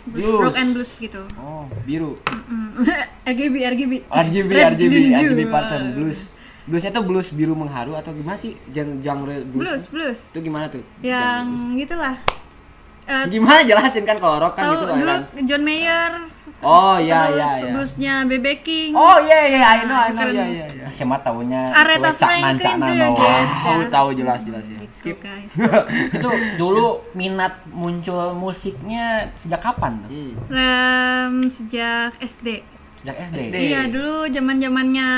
Blues, 0.07 0.23
Blues. 0.23 0.43
rock 0.47 0.57
and 0.62 0.71
blues 0.71 0.93
gitu. 1.02 1.23
Oh, 1.35 1.66
biru. 1.83 2.14
Mm. 2.31 2.78
RGB, 3.35 3.55
RGB. 3.75 3.93
RGB, 4.07 4.50
RGB, 4.55 4.95
RGB 5.19 5.40
pattern 5.50 5.99
blues. 5.99 6.31
Bluesnya 6.66 6.95
tuh 6.95 7.02
blues 7.02 7.35
biru 7.35 7.59
mengharu 7.59 7.95
atau 7.99 8.14
gimana 8.14 8.38
sih? 8.38 8.55
Genre, 8.71 9.02
genre 9.02 9.35
blues. 9.50 9.66
Blues, 9.66 9.85
blues. 9.90 10.21
Itu 10.31 10.47
gimana 10.47 10.71
tuh? 10.71 10.83
Yang 11.02 11.47
gitulah. 11.83 12.14
Eh, 13.07 13.25
Gimana 13.31 13.62
jelasin 13.62 14.02
kan 14.02 14.19
kalau 14.19 14.43
rock 14.43 14.59
kan 14.59 14.75
gitu 14.75 14.85
dulu 14.99 15.07
kan. 15.07 15.23
John 15.47 15.62
Mayer. 15.62 16.12
Oh 16.58 16.96
iya 16.96 17.28
iya 17.28 17.44
iya. 17.44 17.68
bluesnya 17.68 18.14
BB 18.25 18.46
King. 18.64 18.90
Oh 18.96 19.20
iya 19.20 19.38
iya 19.44 19.60
I 19.60 19.80
know 19.84 19.92
I 19.94 20.08
know 20.10 20.25
Keren. 20.25 20.34
iya 20.34 20.44
iya 20.48 20.66
iya. 20.66 20.86
Siapa 20.88 21.20
tahunya 21.20 21.60
Aretha 21.68 22.10
Franklin 22.12 22.76
tuh 22.80 22.94
ya, 22.96 23.08
guys. 23.12 23.52
Tahu 23.60 23.80
tahu 23.92 24.08
jelas 24.16 24.40
jelas 24.42 24.64
ya. 24.66 24.78
Skip. 24.90 25.20
guys. 25.20 25.52
itu 26.16 26.28
dulu 26.56 27.04
minat 27.12 27.60
muncul 27.68 28.32
musiknya 28.32 29.28
sejak 29.36 29.60
kapan 29.60 30.00
tuh? 30.00 30.10
Hmm. 30.10 30.32
Lem, 30.48 31.34
sejak 31.52 32.16
SD. 32.18 32.64
Sejak 33.04 33.16
SD. 33.20 33.36
SD. 33.52 33.56
Iya 33.60 33.80
dulu 33.92 34.25
zaman 34.26 34.56
zamannya 34.56 35.08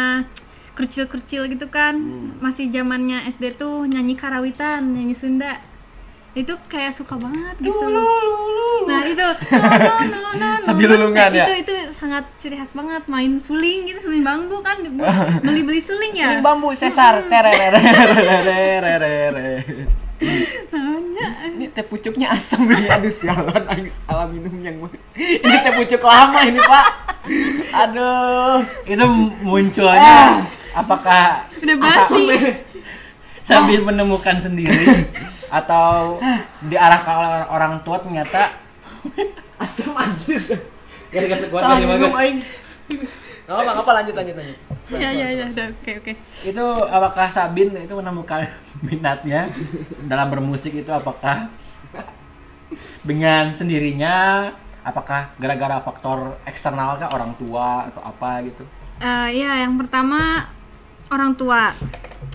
kecil-kecil 0.74 1.50
gitu 1.50 1.66
kan, 1.70 1.94
Hmm. 1.98 2.38
masih 2.38 2.70
zamannya 2.70 3.26
SD 3.26 3.54
tuh 3.54 3.86
nyanyi 3.86 4.14
karawitan, 4.14 4.90
nyanyi 4.90 5.14
Sunda. 5.14 5.58
Itu 6.34 6.54
kayak 6.66 6.94
suka 6.94 7.18
banget 7.18 7.58
gitu. 7.58 7.86
Nah 8.88 9.02
itu 9.04 9.20
no, 9.52 9.60
no, 9.60 9.94
no, 10.08 10.18
no, 10.32 10.48
no. 10.58 10.64
Sambil 10.64 10.88
lulungan 10.96 11.30
ya? 11.30 11.44
Itu 11.44 11.54
itu 11.68 11.74
sangat 11.92 12.24
ciri 12.40 12.56
khas 12.56 12.72
banget 12.72 13.04
main 13.04 13.36
suling 13.36 13.84
gitu, 13.86 14.08
suling 14.08 14.24
bambu 14.24 14.64
kan, 14.64 14.80
beli 15.46 15.62
beli 15.62 15.80
suling 15.84 16.16
ya. 16.16 16.32
Suling 16.32 16.44
bambu 16.44 16.72
sesar 16.72 17.28
tererere. 17.28 17.80
Ini 21.58 21.74
teh 21.74 21.82
pucuknya 21.82 22.30
asam 22.34 22.70
ini 22.70 22.86
aduh 22.86 23.10
sialan 23.10 23.66
salah 23.90 24.26
minum 24.30 24.54
yang 24.62 24.78
ini 25.18 25.56
teh 25.62 25.72
pucuk 25.74 26.02
lama 26.06 26.46
ini 26.46 26.58
pak 26.62 26.86
Aduh. 27.74 28.62
itu 28.86 29.06
munculnya 29.42 30.42
apakah 30.74 31.42
Udah 31.58 31.76
basi. 31.82 32.38
sambil 33.42 33.82
menemukan 33.82 34.38
sendiri 34.38 35.10
atau 35.50 36.20
diarahkan 36.68 37.14
oleh 37.18 37.42
orang 37.50 37.74
tua 37.82 37.98
ternyata 37.98 38.54
Asam 39.64 39.94
anjis. 39.94 40.54
gara-gara 41.08 41.40
keluarga 41.48 41.64
Salah 41.72 41.78
minum 41.80 42.12
aing. 42.12 42.38
Enggak 43.48 43.64
apa 43.64 43.70
apa 43.80 43.92
lanjut 44.02 44.14
lanjut 44.14 44.34
lanjut. 44.36 44.58
Iya 44.92 45.08
iya 45.12 45.26
iya 45.32 45.46
oke 45.48 45.92
oke. 46.04 46.12
itu 46.44 46.66
apakah 46.88 47.26
Sabin 47.32 47.72
itu 47.76 47.94
menemukan 47.96 48.44
minatnya 48.88 49.48
dalam 50.04 50.28
bermusik 50.28 50.76
itu 50.76 50.92
apakah 50.92 51.48
dengan 53.04 53.56
sendirinya 53.56 54.48
apakah 54.84 55.32
gara-gara 55.40 55.80
faktor 55.80 56.36
eksternal 56.44 57.00
kah 57.00 57.12
orang 57.12 57.32
tua 57.40 57.88
atau 57.88 58.00
apa 58.04 58.44
gitu 58.44 58.64
Eh 58.98 59.38
ya 59.38 59.62
yang 59.62 59.78
pertama 59.78 60.42
orang 61.12 61.32
tua. 61.36 61.72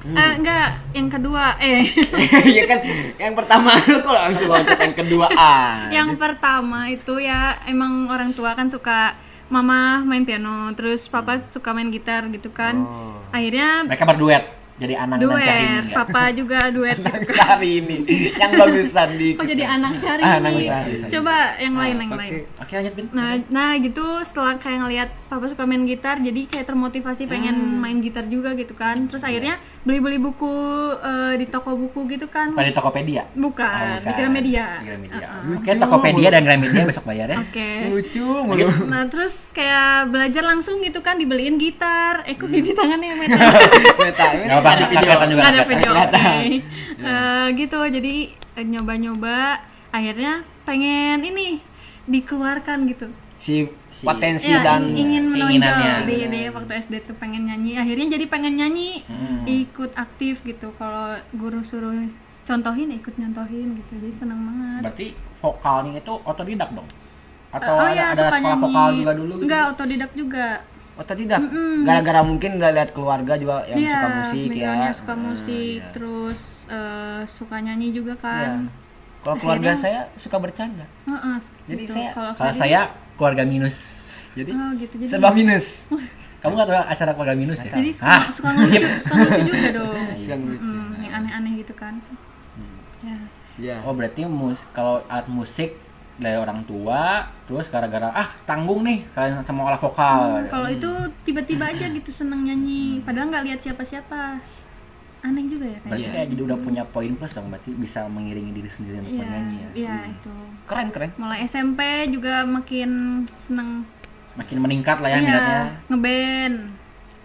Eh 0.04 0.32
enggak, 0.36 0.68
yang 0.92 1.08
kedua 1.08 1.56
eh 1.64 1.80
Iya 2.54 2.64
kan 2.68 2.80
yang 3.16 3.34
pertama 3.40 3.72
lu 3.88 4.04
kok 4.04 4.12
langsung 4.12 4.52
loncat 4.52 4.76
yang 4.76 4.96
kedua 5.00 5.28
ah. 5.32 5.88
yang 5.88 6.20
pertama 6.20 6.92
itu 6.92 7.24
ya 7.24 7.56
emang 7.72 8.12
orang 8.12 8.36
tua 8.36 8.52
kan 8.52 8.68
suka 8.68 9.16
mama 9.48 10.04
main 10.04 10.28
piano, 10.28 10.76
terus 10.76 11.08
papa 11.08 11.40
suka 11.40 11.72
main 11.72 11.88
gitar 11.88 12.28
gitu 12.34 12.52
kan. 12.52 12.84
Akhirnya 13.32 13.88
mereka 13.88 14.04
berduet 14.04 14.63
jadi 14.76 14.94
Anang 14.98 15.18
dan 15.18 15.28
Syahrini 15.30 15.46
duet, 15.46 15.84
enggak? 15.84 15.96
papa 15.96 16.24
juga 16.32 16.60
duet. 16.68 16.98
Sari 17.36 17.72
ini 17.78 17.98
yang 18.34 18.52
bagusan 18.52 19.10
di 19.14 19.30
Kok 19.34 19.46
jadi 19.46 19.64
anak 19.70 19.92
cari 19.96 20.22
Ah, 20.22 20.38
anak? 20.38 20.52
Syahrini. 20.58 21.08
Coba 21.08 21.36
yang 21.56 21.76
lain 21.76 21.96
yang 21.96 22.10
oke. 22.10 22.20
lain. 22.20 22.32
oke 22.56 22.74
lanjut 22.74 22.94
Bin 22.94 23.06
Nah, 23.12 23.30
nah 23.48 23.70
gitu 23.76 24.02
setelah 24.20 24.58
kayak 24.58 24.80
ngelihat 24.80 25.10
papa 25.28 25.46
suka 25.48 25.64
main 25.64 25.84
gitar, 25.84 26.18
jadi 26.18 26.42
kayak 26.44 26.66
termotivasi 26.66 27.24
pengen 27.26 27.54
Hmm. 27.54 27.80
main 27.80 27.98
gitar 28.00 28.26
juga 28.26 28.54
gitu 28.54 28.74
kan. 28.74 28.98
Terus 29.04 29.22
akhirnya 29.22 29.56
beli-beli 29.84 30.18
buku 30.18 30.52
eh, 30.96 31.34
di 31.36 31.46
toko 31.46 31.74
buku 31.76 32.10
gitu 32.10 32.26
kan. 32.28 32.50
bukan 32.50 32.64
di 32.64 32.74
Tokopedia 32.74 33.24
Bukan, 33.32 33.70
Oh, 33.70 33.96
di 33.96 34.06
bukan. 34.06 34.18
Gramedia. 34.18 34.66
Di 34.76 34.86
Gramedia. 34.86 35.28
Uh-uh. 35.30 35.56
oke 35.56 35.70
Tokopedia 35.76 36.30
dan 36.30 36.42
Gramedia 36.42 36.82
besok 36.84 37.06
bayar 37.06 37.28
ya 37.28 37.38
Oke. 37.40 37.70
lucu 37.88 38.26
mulu. 38.42 38.68
Nah, 38.86 39.06
terus 39.06 39.52
kayak 39.52 40.10
belajar 40.10 40.42
langsung 40.42 40.80
gitu 40.80 41.00
kan 41.00 41.16
dibeliin 41.16 41.56
gitar. 41.56 42.26
Eh 42.26 42.34
kok 42.34 42.46
Hmm. 42.46 42.56
gini 42.56 42.72
tangannya 42.72 43.14
Meta? 43.16 43.38
Meta 44.02 44.26
ini 44.34 44.46
nggak 44.74 44.80
ada 44.80 44.88
video. 44.88 45.02
kelihatan 45.04 45.28
juga 45.28 45.40
Nggak 45.40 45.54
ada 45.54 45.64
video. 45.64 45.90
kelihatan. 45.90 46.24
oke. 46.40 46.56
Eh, 47.04 47.48
gitu. 47.56 47.80
Jadi 47.86 48.16
eh, 48.54 48.66
nyoba-nyoba 48.66 49.38
akhirnya 49.90 50.34
pengen 50.64 51.20
ini 51.22 51.60
dikeluarkan 52.06 52.86
gitu. 52.86 53.08
Si 53.36 53.68
Si- 53.90 54.04
potensi 54.04 54.50
Ya, 54.50 54.64
dan 54.64 54.82
ing- 54.84 54.98
ingin 54.98 55.24
menonjol 55.28 55.62
dia 56.08 56.26
dia 56.26 56.50
waktu 56.50 56.74
SD 56.76 56.94
tuh 57.04 57.14
pengen 57.14 57.46
nyanyi 57.46 57.78
akhirnya 57.78 58.18
jadi 58.18 58.26
pengen 58.26 58.56
nyanyi 58.56 59.04
Hmm. 59.04 59.46
ikut 59.46 59.94
aktif 59.96 60.42
gitu 60.42 60.74
kalau 60.74 61.14
guru 61.32 61.62
suruh 61.62 61.94
contohin 62.42 62.90
ya 62.90 62.98
ikut 62.98 63.14
nyontohin 63.14 63.76
gitu 63.76 63.92
jadi 63.96 64.10
seneng 64.12 64.42
banget 64.42 64.82
berarti 64.82 65.08
vokalnya 65.36 65.94
itu 65.96 66.14
otodidak 66.20 66.74
dong 66.74 66.90
atau 67.52 67.70
oh 67.72 67.86
ada, 67.86 67.94
ya 67.94 68.06
ada 68.08 68.18
suka 68.18 68.26
sekolah 68.26 68.42
nyanyi 68.42 68.64
vokal 68.66 68.90
juga 68.98 69.12
dulu 69.14 69.32
gitu? 69.32 69.44
enggak 69.46 69.64
otodidak 69.70 70.12
juga 70.18 70.46
otodidak. 70.96 71.42
Gara-gara 71.82 72.22
mungkin 72.22 72.56
udah 72.56 72.72
lihat 72.72 72.90
keluarga 72.92 73.34
juga 73.36 73.66
yang 73.66 73.80
Iya, 73.80 73.92
suka 73.92 74.08
musik 74.14 74.50
ya. 74.52 74.74
suka 74.92 75.12
Ah, 75.12 75.20
musik 75.20 75.80
iya. 75.80 75.90
terus 75.90 76.40
eh, 76.68 77.22
suka 77.26 77.56
nyanyi 77.58 77.90
juga 77.90 78.14
Iya. 78.14 78.22
kan 78.22 78.58
Kalau 79.20 79.36
keluarga 79.38 79.72
Akhirnya- 79.72 79.80
saya 79.80 80.20
suka 80.20 80.36
bercanda. 80.38 80.84
Heeh, 81.04 81.36
Jadi 81.66 81.82
gitu. 81.82 81.94
saya- 81.94 82.12
kalau 82.14 82.54
saya 82.54 82.82
keluarga 83.14 83.44
minus 83.44 83.78
Jadi 84.34 84.50
oh 84.52 84.70
gitu 84.76 84.94
jadi 84.98 85.10
serba 85.10 85.30
minus. 85.32 85.88
kamu 86.42 86.54
nggak 86.54 86.68
tahu 86.68 86.84
acara 86.84 87.12
keluarga 87.14 87.36
minus 87.38 87.60
ya 87.62 87.72
jadi 87.72 87.90
suka 87.90 88.10
ah 88.10 88.24
suka 88.28 88.50
ngelucu 88.52 88.84
suka 89.06 89.14
ngelucu 89.16 89.42
juga 89.48 89.70
dong 89.72 89.96
Suka 90.20 90.36
lucu. 90.36 90.74
Mm, 90.76 90.92
yang 91.00 91.14
aneh-aneh 91.16 91.52
gitu 91.56 91.74
kan 91.74 91.94
ya 93.00 93.16
Iya. 93.56 93.76
oh 93.86 93.94
berarti 93.94 94.26
mus 94.26 94.66
kalau 94.70 95.00
alat 95.08 95.30
musik 95.30 95.78
dari 96.18 96.38
orang 96.38 96.62
tua 96.70 97.26
terus 97.50 97.68
gara-gara 97.74 98.14
ah 98.14 98.30
tanggung 98.46 98.86
nih 98.86 99.02
kalian 99.18 99.42
sama 99.42 99.66
olah 99.66 99.82
vokal. 99.82 100.46
Hmm, 100.46 100.50
kalau 100.50 100.70
itu 100.70 100.90
tiba-tiba 101.26 101.70
aja 101.74 101.90
gitu 101.90 102.14
seneng 102.14 102.46
nyanyi. 102.46 103.02
Padahal 103.02 103.34
nggak 103.34 103.46
lihat 103.50 103.60
siapa-siapa. 103.60 104.38
Aneh 105.24 105.48
juga 105.48 105.64
ya 105.64 105.80
berarti 105.80 106.04
kayaknya 106.04 106.14
kayak 106.20 106.28
jadi 106.36 106.42
udah 106.52 106.58
punya 106.60 106.84
poin 106.84 107.12
plus 107.16 107.32
dong 107.32 107.48
berarti 107.48 107.72
bisa 107.80 108.04
mengiringi 108.12 108.52
diri 108.52 108.68
sendiri 108.68 109.00
untuk 109.00 109.16
iya 109.16 109.24
bernyanyi 109.24 109.56
ya. 109.56 109.70
iya 109.74 109.98
itu. 110.12 110.36
Keren 110.68 110.88
keren. 110.92 111.12
mulai 111.16 111.40
SMP 111.48 111.80
juga 112.12 112.44
makin 112.44 113.24
seneng. 113.40 113.88
Makin 114.36 114.58
meningkat 114.60 115.00
lah 115.00 115.10
ya 115.10 115.18
iya 115.18 115.24
minatnya. 115.24 115.62
ngeband 115.88 116.83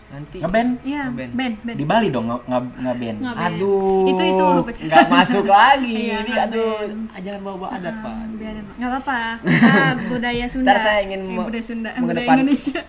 Nanti. 0.08 0.40
ngeband 0.40 0.70
iya 0.82 1.02
Ngeband. 1.06 1.32
band 1.32 1.54
band 1.62 1.76
di 1.76 1.84
Bali 1.84 2.08
dong 2.08 2.26
nge 2.26 2.36
nge- 2.42 2.74
ngeband. 2.80 3.18
Aduh. 3.28 4.08
itu 4.08 4.22
itu 4.24 4.44
nggak 4.82 5.06
masuk 5.06 5.44
lagi. 5.54 5.92
Iya, 6.06 6.16
Ini 6.22 6.32
aduh, 6.42 6.72
ah, 7.08 7.20
jangan 7.20 7.40
bawa-bawa 7.42 7.68
adat, 7.74 7.94
Pak. 7.98 8.14
Hmm, 8.14 8.32
biarin 8.34 8.64
nggak 8.72 8.88
apa-apa 8.90 9.18
kita 9.38 9.84
budaya 10.10 10.44
Sunda 10.46 10.66
Ntar 10.66 10.78
saya 10.78 10.98
ingin 11.02 11.20
Eh, 11.22 11.36
budaya 11.38 11.60
Sunda 11.62 11.90
budaya 11.94 12.28
Indonesia 12.34 12.80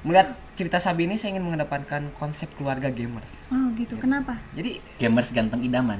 Melihat 0.00 0.28
cerita 0.54 0.78
Sabi 0.78 1.04
ini 1.04 1.14
saya 1.14 1.34
ingin 1.34 1.44
mengedepankan 1.44 2.08
konsep 2.14 2.48
keluarga 2.54 2.88
gamers. 2.88 3.50
oh 3.50 3.68
gitu 3.74 3.96
kenapa 3.96 4.38
Jadi 4.52 4.78
gamers 4.96 5.28
ganteng 5.30 5.60
idaman 5.60 5.98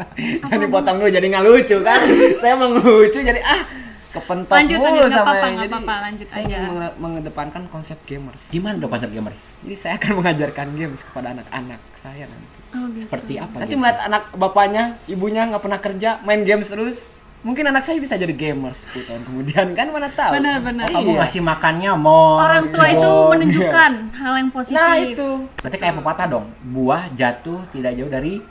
jangan 0.42 0.60
dipotong 0.60 0.96
dulu 0.96 1.08
jadi 1.08 1.26
nggak 1.28 1.44
lucu 1.44 1.76
kan. 1.80 2.00
saya 2.34 2.56
mau 2.56 2.72
jadi 3.06 3.36
ah 3.38 3.62
kepentok 4.10 4.52
Lanjut, 4.52 4.76
mulu 4.76 4.90
lanjut, 4.96 5.10
sama 5.12 5.32
yang 5.36 5.54
jadi 5.56 5.70
apa-apa, 5.72 5.94
lanjut 6.02 6.26
saya 6.26 6.38
aja. 6.40 6.48
ingin 6.50 6.62
menge- 6.68 6.96
mengedepankan 6.98 7.62
konsep 7.66 7.98
gamers. 8.04 8.42
gimana 8.48 8.74
dong 8.76 8.90
konsep 8.90 9.06
gamers 9.08 9.40
Jadi 9.60 9.76
saya 9.76 9.94
akan 9.96 10.10
mengajarkan 10.18 10.66
games 10.72 11.00
kepada 11.00 11.26
anak-anak 11.32 11.80
saya 11.94 12.24
nanti. 12.24 12.48
oh 12.70 12.86
gitu 12.88 13.02
seperti 13.02 13.32
apa 13.36 13.54
Nanti 13.56 13.70
games? 13.70 13.80
melihat 13.80 13.98
anak 14.02 14.22
bapaknya, 14.32 14.82
ibunya 15.06 15.42
nggak 15.44 15.60
pernah 15.60 15.78
kerja, 15.78 16.10
main 16.20 16.40
games 16.40 16.66
terus. 16.66 17.06
Mungkin 17.40 17.64
anak 17.64 17.80
saya 17.80 17.96
bisa 17.96 18.14
jadi 18.14 18.30
gamers 18.30 18.84
10 18.90 19.00
tahun 19.06 19.22
kemudian 19.24 19.66
kan 19.72 19.88
mana 19.88 20.06
tahu. 20.08 20.36
Benar, 20.36 20.60
benar. 20.60 20.84
Oh, 20.86 20.92
kamu 20.94 21.08
Iya. 21.08 21.18
ngasih 21.20 21.40
makannya 21.42 21.90
mau 21.94 22.36
orang 22.36 22.68
tua 22.68 22.86
itu 22.86 23.10
menunjukkan 23.30 23.92
hal 24.12 24.32
yang 24.36 24.50
positif 24.50 24.76
Nah 24.76 24.92
itu 24.94 25.28
berarti 25.56 25.76
kayak 25.78 25.94
pepatah 25.96 26.26
dong 26.28 26.46
buah 26.62 27.08
jatuh 27.10 27.64
tidak 27.68 27.94
jauh 27.94 28.08
dari 28.08 28.44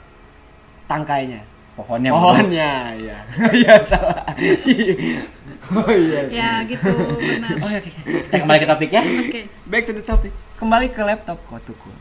tangkainya. 0.86 1.46
pohonnya 1.72 2.12
Pohonnya, 2.12 2.72
ya. 2.98 3.18
Iya 3.56 3.78
salah. 3.80 4.26
oh 5.80 5.92
iya. 5.94 6.22
ya 6.30 6.52
gitu 6.66 6.90
benar 7.20 7.56
oh, 7.62 7.70
oke, 7.70 7.78
oke. 7.78 7.90
kita 8.06 8.38
kembali 8.42 8.60
ke 8.60 8.68
topik 8.68 8.90
ya 8.90 9.04
oke 9.06 9.42
Back 9.70 9.84
to 9.86 9.94
the 9.94 10.02
topic. 10.02 10.34
Kembali 10.58 10.90
ke 10.90 11.02
laptop 11.06 11.38
kotuku. 11.46 11.94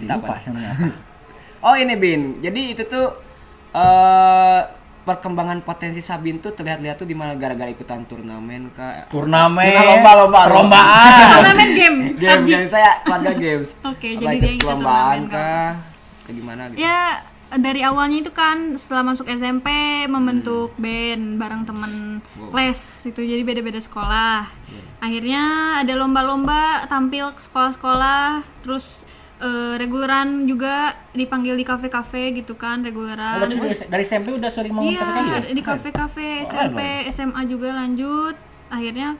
Jadi 0.00 0.08
Kita 0.08 0.16
lupa 0.16 0.34
apa? 0.40 0.88
Oh 1.68 1.78
ini 1.78 1.94
Bin. 1.94 2.42
Jadi 2.42 2.74
itu 2.74 2.82
tuh 2.88 3.12
eh 3.76 4.60
perkembangan 5.02 5.62
potensi 5.66 5.98
Sabin 5.98 6.38
tuh 6.38 6.54
terlihat-lihat 6.54 6.96
tuh 6.98 7.06
di 7.06 7.14
mana 7.14 7.34
gara-gara 7.36 7.68
ikutan 7.68 8.06
turnamen 8.06 8.70
kak. 8.70 9.10
turnamen 9.10 9.66
Turnamen, 9.66 9.86
lomba, 9.86 10.10
lomba, 10.14 10.40
perlombaan 10.46 11.26
turnamen 11.38 11.68
game 11.74 11.96
Game 12.18 12.42
yang 12.46 12.66
saya 12.70 13.02
keluarga 13.02 13.34
games. 13.34 13.74
Oke, 13.82 14.14
Apa 14.14 14.22
jadi 14.26 14.36
dia 14.38 14.52
ikut 14.54 14.62
turnamen, 14.62 15.22
Kak. 15.26 15.34
kah? 15.34 15.70
Kayak 16.22 16.34
gimana 16.38 16.62
gitu? 16.70 16.78
ya 16.78 16.98
dari 17.58 17.84
awalnya 17.84 18.24
itu 18.24 18.32
kan 18.32 18.80
setelah 18.80 19.12
masuk 19.12 19.28
SMP 19.28 19.68
membentuk 20.06 20.72
band 20.76 21.36
bareng 21.36 21.62
temen 21.64 21.92
les 22.52 22.80
itu 23.04 23.20
jadi 23.20 23.42
beda-beda 23.42 23.76
sekolah 23.76 24.48
akhirnya 24.98 25.42
ada 25.82 25.92
lomba-lomba 25.92 26.86
tampil 26.86 27.34
ke 27.34 27.42
sekolah-sekolah 27.42 28.40
terus 28.62 29.02
eh, 29.38 29.74
reguleran 29.76 30.46
juga 30.46 30.94
dipanggil 31.10 31.58
di 31.58 31.66
kafe-kafe 31.66 32.30
gitu 32.32 32.54
kan 32.54 32.80
Oh, 32.80 32.86
reguleran 32.86 33.36
berarti 33.42 33.56
dari, 33.58 33.76
dari 33.90 34.04
SMP 34.06 34.28
udah 34.32 34.50
sering 34.50 34.72
mau 34.72 34.86
Iya, 34.86 35.02
KPK 35.02 35.26
ya? 35.26 35.38
di 35.52 35.62
kafe-kafe 35.62 36.26
SMP, 36.46 36.78
SMA 37.10 37.40
juga 37.44 37.68
lanjut. 37.74 38.38
Akhirnya 38.70 39.18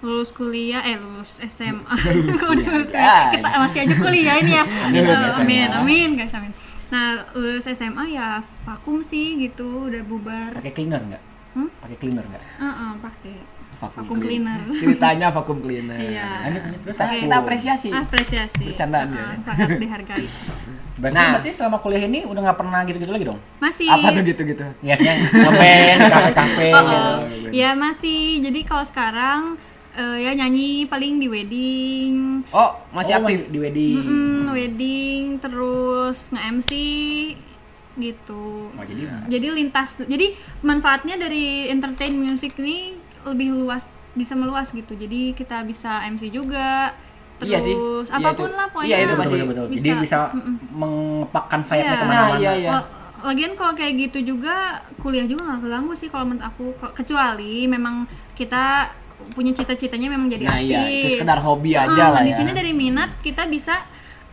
lulus 0.00 0.32
kuliah, 0.32 0.82
eh 0.82 0.98
lulus 0.98 1.38
SMA. 1.44 1.94
Udah 2.52 2.66
lulus 2.72 2.90
kuliah? 2.90 3.30
Kita 3.30 3.48
masih 3.56 3.78
aja 3.86 3.94
kuliah 3.94 4.34
ini 4.40 4.52
ya. 4.56 4.64
Amin, 5.38 5.68
amin 5.70 6.10
guys, 6.16 6.34
amin. 6.34 6.52
Nah, 6.88 7.06
lulus 7.32 7.64
SMA 7.66 8.04
ya 8.10 8.38
vakum 8.62 9.00
sih 9.00 9.36
gitu, 9.36 9.88
udah 9.88 10.02
bubar. 10.02 10.50
Pakai 10.54 10.72
cleaner 10.72 11.00
nggak? 11.02 11.22
Hmm? 11.54 11.68
Pakai 11.78 11.96
cleaner 11.96 12.24
nggak? 12.24 12.42
Heeh, 12.60 12.92
pakai 13.00 13.34
Vakum 13.74 14.06
vakum 14.06 14.16
cleaner. 14.22 14.60
Ceritanya 14.80 15.28
vakum 15.34 15.58
cleaner. 15.58 15.98
Iya. 15.98 16.46
Lanjut, 16.46 16.62
lanjut 16.62 16.80
terus 16.86 16.96
Kita, 16.96 17.36
apresiasi. 17.36 17.88
Apresiasi. 17.90 18.64
Bercandaan 18.64 19.08
Heeh, 19.10 19.32
ya. 19.34 19.42
sangat 19.42 19.68
dihargai. 19.76 20.24
Berarti, 20.94 21.18
Nah. 21.18 21.30
berarti 21.34 21.50
selama 21.50 21.82
kuliah 21.82 22.06
ini 22.06 22.22
udah 22.22 22.38
nggak 22.38 22.54
pernah 22.54 22.86
gitu-gitu 22.86 23.10
lagi 23.10 23.26
dong? 23.26 23.34
Masih 23.58 23.90
Apa 23.90 24.14
tuh 24.14 24.22
gitu-gitu? 24.22 24.62
Ya, 24.78 24.94
ngeband, 24.94 26.00
kafe-kafe 26.06 26.70
Oh, 26.78 26.86
gitu. 26.86 26.94
oh. 26.94 27.50
ya 27.50 27.74
masih. 27.74 28.38
Jadi 28.38 28.62
kalau 28.62 28.86
sekarang 28.86 29.58
eh, 29.94 30.18
ya 30.20 30.34
nyanyi 30.34 30.84
paling 30.84 31.16
di 31.16 31.26
wedding, 31.26 32.42
Oh, 32.50 32.70
masih 32.90 33.14
Oh, 33.14 33.18
aktif. 33.22 33.48
di 33.48 33.58
wedding. 33.58 33.98
Mm, 34.00 34.44
wedding 34.48 35.22
terus 35.38 36.28
nge-MC 36.28 36.70
gitu. 37.94 38.68
Oh, 38.68 38.82
jadi 38.82 39.06
Jadi 39.28 39.46
lintas. 39.52 39.98
Jadi 40.00 40.34
manfaatnya 40.60 41.14
dari 41.16 41.68
entertain 41.68 42.10
music 42.12 42.58
ini 42.58 42.94
lebih 43.22 43.54
luas 43.54 43.90
bisa 44.12 44.32
meluas 44.32 44.70
gitu 44.70 44.94
jadi 44.94 45.32
kita 45.32 45.62
bisa 45.64 45.98
MC 46.04 46.30
juga 46.30 46.94
terus 47.36 47.50
Iya 47.50 47.58
sih. 47.60 47.74
Iya, 47.74 48.14
apa 48.14 48.30
pun 48.32 48.46
itu. 48.46 48.54
lah 48.54 48.66
pokoknya 48.68 48.86
Iya, 48.88 48.96
itu 48.96 49.06
betul 49.08 49.18
pasti 49.18 49.34
betul, 49.34 49.48
betul. 49.48 49.66
bisa. 49.68 49.82
Jadi 49.84 49.98
bisa 50.00 50.18
mengepakkan 50.70 51.60
sayapnya 51.60 51.82
Iya. 51.88 51.94
ke 51.94 52.04
mana-mana. 52.04 52.28
Nah, 52.28 52.38
iya, 52.38 52.52
iya. 52.56 52.70
Lagian 53.24 53.52
kalau 53.54 53.72
kayak 53.72 53.94
gitu 54.00 54.18
juga 54.28 54.54
kuliah 54.98 55.24
juga 55.24 55.42
nggak 55.46 55.60
keganggu 55.62 55.94
sih 55.94 56.08
kalau 56.08 56.28
menurut 56.28 56.44
aku 56.44 56.64
Ke- 56.76 56.92
kecuali 56.94 57.64
memang 57.64 58.04
kita 58.34 58.86
punya 59.30 59.52
cita-citanya 59.52 60.08
memang 60.08 60.28
jadi 60.28 60.44
Nah, 60.44 60.54
artis. 60.54 60.68
iya, 60.68 60.80
itu 60.86 61.08
sekedar 61.14 61.38
hobi 61.38 61.72
aja 61.72 61.88
Ah, 62.04 62.10
lah 62.10 62.22
Di 62.22 62.30
ya. 62.30 62.36
sini 62.36 62.50
dari 62.50 62.72
minat 62.72 63.16
kita 63.18 63.46
bisa 63.46 63.80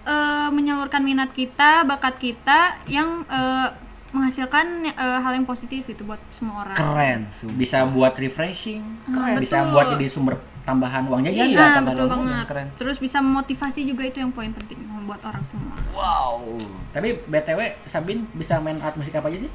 eh, 0.02 0.50
menyalurkan 0.50 1.00
minat 1.00 1.30
kita, 1.30 1.84
bakat 1.84 2.18
kita 2.18 2.60
yang 2.86 3.22
eh, 3.24 3.70
menghasilkan 4.12 4.66
eh, 4.86 5.20
hal 5.20 5.32
yang 5.32 5.46
positif 5.46 5.86
itu 5.86 6.02
buat 6.02 6.20
semua 6.30 6.66
orang. 6.66 6.76
Keren. 6.76 7.20
Bisa 7.54 7.86
buat 7.86 8.12
refreshing, 8.14 8.82
Keren. 9.06 9.38
bisa 9.38 9.62
Betul. 9.62 9.72
buat 9.72 9.86
jadi 9.94 10.08
sumber 10.08 10.36
tambahan 10.62 11.06
uang 11.06 11.22
jajan. 11.24 11.48
Iya, 11.48 11.58
Nah, 11.60 11.72
tambah 11.76 11.94
betul 11.94 12.06
ilmu, 12.08 12.16
banget. 12.28 12.46
keren. 12.46 12.68
Terus 12.76 12.98
bisa 12.98 13.18
memotivasi 13.20 13.82
juga 13.82 14.04
itu 14.04 14.18
yang 14.18 14.30
poin 14.30 14.52
penting 14.52 14.78
membuat 14.80 15.22
orang 15.24 15.42
semua. 15.42 15.74
Wow. 15.92 16.54
Tapi 16.92 17.18
BTW 17.24 17.60
Sabin 17.86 18.26
bisa 18.32 18.58
main 18.58 18.78
alat 18.78 18.94
musik 18.94 19.14
apa 19.14 19.26
aja 19.28 19.38
sih? 19.40 19.52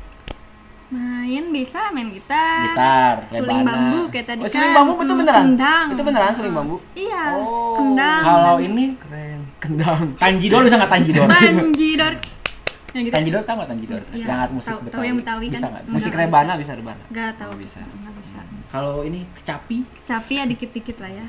Main 0.87 1.51
bisa 1.51 1.91
main 1.91 2.09
gitar. 2.09 2.71
Gitar, 2.71 3.17
Suling 3.29 3.59
rebana. 3.61 3.71
bambu 3.73 4.01
kayak 4.07 4.27
tadi 4.29 4.39
Oh, 4.39 4.45
kan. 4.45 4.53
suling 4.53 4.73
bambu 4.73 4.93
betul 4.95 5.07
Hmm, 5.09 5.21
beneran? 5.21 5.43
Kendang. 5.45 5.87
Itu 5.91 6.03
beneran 6.03 6.31
suling 6.31 6.55
bambu? 6.55 6.77
Iya. 6.95 7.23
Oh. 7.35 7.75
Kendang. 7.75 8.23
Kalau 8.23 8.55
ini 8.61 8.85
Keren. 8.97 9.41
Kendang. 9.59 10.03
Tanjidor 10.15 10.61
bisa 10.63 10.77
nggak 10.77 10.93
Tanjidor? 10.93 11.27
Tanjidor. 11.27 12.13
Yang 12.89 13.03
gitu. 13.03 13.15
Tanjidor 13.15 13.43
tahu 13.43 13.55
nggak 13.59 13.69
Tanjidor? 13.69 14.03
Iya, 14.07 14.23
Yang 14.23 14.31
alat 14.33 14.51
musik 14.53 14.69
tahu- 14.69 14.79
tahu 14.79 14.87
Betawi. 14.89 15.05
yang 15.05 15.17
Betawi 15.19 15.45
kan? 15.45 15.53
Bisa 15.53 15.67
nggak? 15.67 15.83
Enggak 15.83 15.93
Musik 15.93 16.13
bisa. 16.13 16.21
rebana 16.23 16.53
bisa 16.55 16.73
rebana. 16.73 17.03
Gak 17.11 17.31
tahu. 17.37 17.51
Nggak 17.51 17.61
bisa. 17.61 17.81
Nggak 17.83 18.15
bisa. 18.17 18.39
Kalau 18.67 18.95
ini 19.03 19.21
kecapi, 19.35 19.77
Capi 20.01 20.33
ya 20.33 20.45
dikit-dikit 20.45 20.97
lah 20.99 21.11
ya. 21.13 21.27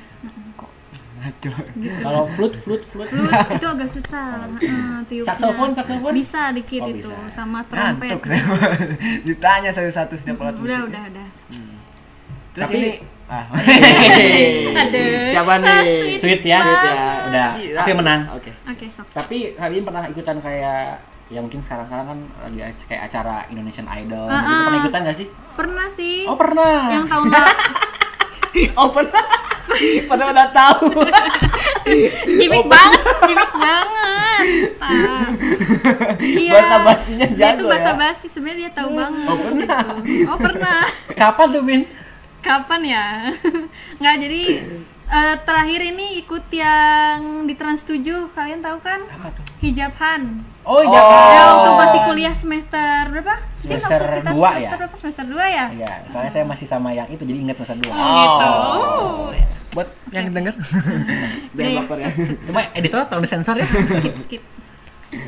Kok 0.53 0.69
ngaco. 1.17 1.49
Gitu. 1.75 1.99
kalau 1.99 2.23
flute, 2.25 2.55
flute, 2.55 2.83
flute. 2.83 3.09
Flute 3.09 3.51
itu 3.51 3.67
agak 3.67 3.89
susah. 3.89 4.45
Heeh, 4.53 4.97
tiupnya. 5.05 5.27
Saksofon, 5.27 5.69
saksofon? 5.73 6.11
Bisa 6.11 6.41
dikit 6.51 6.81
Oh, 6.81 6.89
itu 6.89 7.07
bisa. 7.07 7.27
sama 7.33 7.59
trompet. 7.63 8.17
Ditanya 9.27 9.69
satu-satu 9.69 10.13
setiap 10.13 10.37
alat 10.39 10.55
musik. 10.55 10.67
Udah, 10.67 10.81
udah, 10.85 11.03
udah. 11.09 11.27
Terus 12.51 12.65
Tapi- 12.65 12.77
ini 12.79 12.91
ah. 13.27 13.45
Ada. 14.81 15.03
Siapa 15.27 15.51
nih? 15.55 15.67
So-sweet 15.67 16.19
Sweet 16.19 16.41
ya. 16.43 16.57
banget. 16.57 16.77
ya. 16.79 16.95
Udah, 17.23 17.47
Gila. 17.53 17.77
tapi 17.77 17.91
menang. 17.93 18.21
Oke. 18.31 18.51
Oke, 18.65 18.85
sok. 18.87 19.05
Tapi 19.11 19.37
Sabin 19.53 19.83
pernah 19.83 20.03
ikutan 20.05 20.37
kayak 20.37 20.97
ya 21.27 21.39
mungkin 21.39 21.59
sekarang-sekarang 21.59 22.07
kan 22.07 22.19
lagi 22.39 22.57
kayak 22.87 23.03
acara 23.05 23.43
Indonesian 23.47 23.83
Idol 23.85 24.25
Ah, 24.25 24.39
gitu. 24.39 24.47
ah. 24.47 24.63
Pernah 24.63 24.79
ikutan 24.79 25.01
gak 25.03 25.17
sih? 25.17 25.27
Pernah 25.53 25.87
sih. 25.87 26.23
Oh 26.23 26.35
pernah. 26.35 26.87
Yang 26.87 27.05
tahun 27.07 27.25
lalu 27.27 27.51
Oh 28.79 28.89
pernah. 28.89 29.23
Padahal 30.09 30.31
udah 30.31 30.49
tahu. 30.49 30.85
cimik 32.39 32.65
banget, 32.65 33.01
cimik 33.23 33.51
banget. 33.53 34.45
Iya. 36.19 36.51
Bahasa 36.53 36.77
basinya 36.81 37.25
Dia 37.27 37.53
tuh 37.53 37.65
jago 37.65 37.69
bahasa 37.69 37.91
ya. 37.91 37.95
basi 37.95 38.27
sebenarnya 38.27 38.59
dia 38.59 38.71
tahu 38.73 38.89
banget. 38.93 39.27
Oh 39.27 39.37
pernah. 39.37 39.83
gitu. 40.01 40.27
Oh 40.27 40.37
pernah. 40.37 40.81
Kapan 41.19 41.47
tuh 41.49 41.63
Bin? 41.63 41.81
Kapan 42.39 42.81
ya? 42.83 43.05
Nggak 43.97 44.15
jadi 44.19 44.43
eh, 45.07 45.35
terakhir 45.41 45.81
ini 45.85 46.21
ikut 46.21 46.45
yang 46.49 47.17
di 47.43 47.53
Trans 47.53 47.83
7 47.83 47.97
kalian 48.29 48.61
tahu 48.61 48.77
kan? 48.79 49.01
Apa 49.03 49.31
tuh? 49.31 49.43
Hijab 49.59 49.93
Han. 49.97 50.43
Oh, 50.61 50.77
Oh. 50.77 50.83
jangan. 50.83 51.27
Ya 51.31 51.41
waktu 51.49 51.69
masih 51.73 51.99
kuliah 52.05 52.35
semester 52.35 52.99
berapa? 53.09 53.35
Semester 53.57 53.97
waktu 53.97 54.19
kita 54.19 54.31
dua 54.31 54.47
semester 54.49 54.61
ya? 54.61 54.77
berapa? 54.77 54.95
Semester 54.95 55.25
2 55.25 55.39
ya? 55.49 55.65
Iya, 55.73 55.91
soalnya 56.05 56.31
saya 56.31 56.45
masih 56.45 56.67
sama 56.67 56.89
yang 56.91 57.07
itu 57.07 57.23
jadi 57.23 57.39
ingat 57.41 57.55
semester 57.57 57.79
dua. 57.81 57.95
Gitu. 57.95 58.51
Buat 59.77 59.89
yang 60.09 60.33
denger. 60.33 60.57
Jangan 61.57 61.69
ya, 61.69 61.77
baper 61.85 61.97
ya. 62.01 62.09
Cuma 62.41 62.61
editor 62.73 62.99
tolong 63.05 63.23
disensor 63.29 63.55
ya. 63.61 63.67
skip 63.69 64.15
skip. 64.17 64.43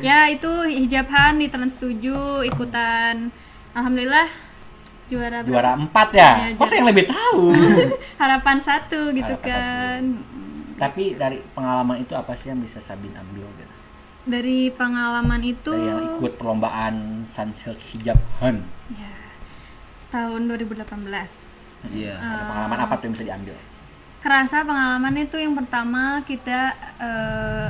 Ya 0.02 0.26
itu 0.26 0.50
hijab 0.66 1.06
Han 1.14 1.38
di 1.38 1.46
Trans 1.48 1.78
7 1.80 1.96
ikutan 2.44 3.32
Alhamdulillah 3.72 4.28
juara 5.06 5.42
berapa? 5.46 5.50
Juara 5.54 5.72
empat 5.78 6.08
ya. 6.14 6.30
Iya, 6.50 6.58
Kok 6.58 6.66
saya 6.66 6.78
yang 6.82 6.90
lebih 6.90 7.06
tahu? 7.06 7.54
harapan 8.22 8.56
satu 8.58 9.14
gitu 9.14 9.34
Harapan 9.38 9.46
kan. 9.46 10.02
Tapi 10.78 11.14
dari 11.14 11.38
pengalaman 11.54 12.02
itu 12.02 12.12
apa 12.18 12.34
sih 12.34 12.50
yang 12.50 12.58
bisa 12.58 12.82
Sabin 12.82 13.14
ambil 13.14 13.46
gitu? 13.58 13.74
Dari 14.26 14.70
pengalaman 14.74 15.40
itu 15.42 15.72
Dari 15.72 15.86
yang 15.86 16.00
ikut 16.18 16.32
perlombaan 16.36 17.24
Sunsilk 17.26 17.78
Hijab 17.94 18.20
Han. 18.44 18.62
ya, 18.94 19.14
tahun 20.12 20.50
2018. 20.50 20.90
Iya. 21.96 22.14
Ada 22.20 22.42
pengalaman 22.46 22.78
apa 22.84 22.92
tuh 23.00 23.04
yang 23.08 23.14
bisa 23.16 23.24
diambil? 23.26 23.56
Kerasa 24.20 24.68
pengalaman 24.68 25.16
itu 25.16 25.40
yang 25.40 25.56
pertama 25.56 26.20
kita 26.28 26.76
eh, 27.00 27.68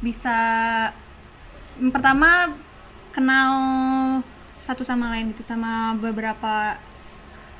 bisa 0.00 0.38
yang 1.76 1.92
pertama 1.92 2.56
kenal 3.12 3.52
satu 4.56 4.84
sama 4.84 5.12
lain 5.12 5.32
gitu 5.32 5.44
sama 5.44 5.96
beberapa 5.96 6.76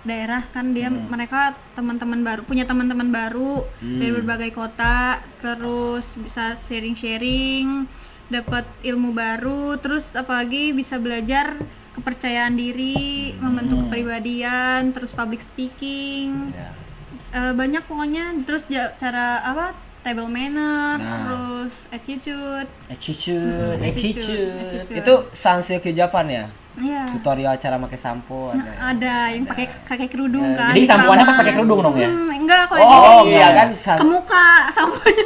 daerah 0.01 0.41
kan 0.57 0.73
dia 0.73 0.89
mereka 0.89 1.53
teman-teman 1.77 2.25
baru 2.25 2.41
punya 2.49 2.65
teman-teman 2.65 3.13
baru 3.13 3.69
dari 3.85 4.13
berbagai 4.17 4.57
kota 4.57 5.21
terus 5.45 6.17
bisa 6.17 6.57
sharing-sharing 6.57 7.85
dapat 8.33 8.65
ilmu 8.81 9.13
baru 9.13 9.77
terus 9.77 10.17
apalagi 10.17 10.73
bisa 10.73 10.97
belajar 10.97 11.61
kepercayaan 11.93 12.55
diri 12.57 13.35
membentuk 13.43 13.91
kepribadian 13.91 14.95
terus 14.95 15.11
public 15.11 15.43
speaking. 15.43 16.55
Ya. 16.55 16.71
Eh, 17.31 17.53
banyak 17.53 17.83
pokoknya 17.83 18.35
terus 18.43 18.67
ja- 18.67 18.91
cara 18.93 19.39
apa 19.41 19.71
table 20.01 20.27
manner 20.27 20.97
Nah. 20.97 21.07
terus 21.23 21.87
attitude 21.89 22.67
Attitude, 22.89 23.79
attitude. 23.79 24.51
attitude. 24.59 24.97
Itu 24.97 25.15
Sunsilk 25.31 25.85
Hijapan 25.85 26.27
ya? 26.29 26.45
Iya. 26.73 27.03
Tutorial 27.09 27.55
cara 27.57 27.77
pakai 27.79 27.95
sampo 27.97 28.49
ada. 28.49 28.63
ya? 28.63 28.73
ada 28.89 29.15
yang 29.29 29.45
pakai 29.45 29.67
pakai 29.85 30.07
kerudung 30.07 30.55
kan 30.55 30.71
Jadi 30.71 30.83
sampoannya 30.85 31.25
pas 31.25 31.37
pakai 31.37 31.55
kerudung 31.55 31.81
dong 31.81 31.97
ya? 31.97 32.09
Hmm, 32.09 32.31
enggak 32.33 32.63
kalau 32.67 32.81
Oh, 32.81 33.21
ini 33.21 33.31
iya 33.33 33.49
kan 33.53 33.69
san- 33.75 33.95
ke 33.95 34.05
muka 34.05 34.47
samponya 34.69 35.25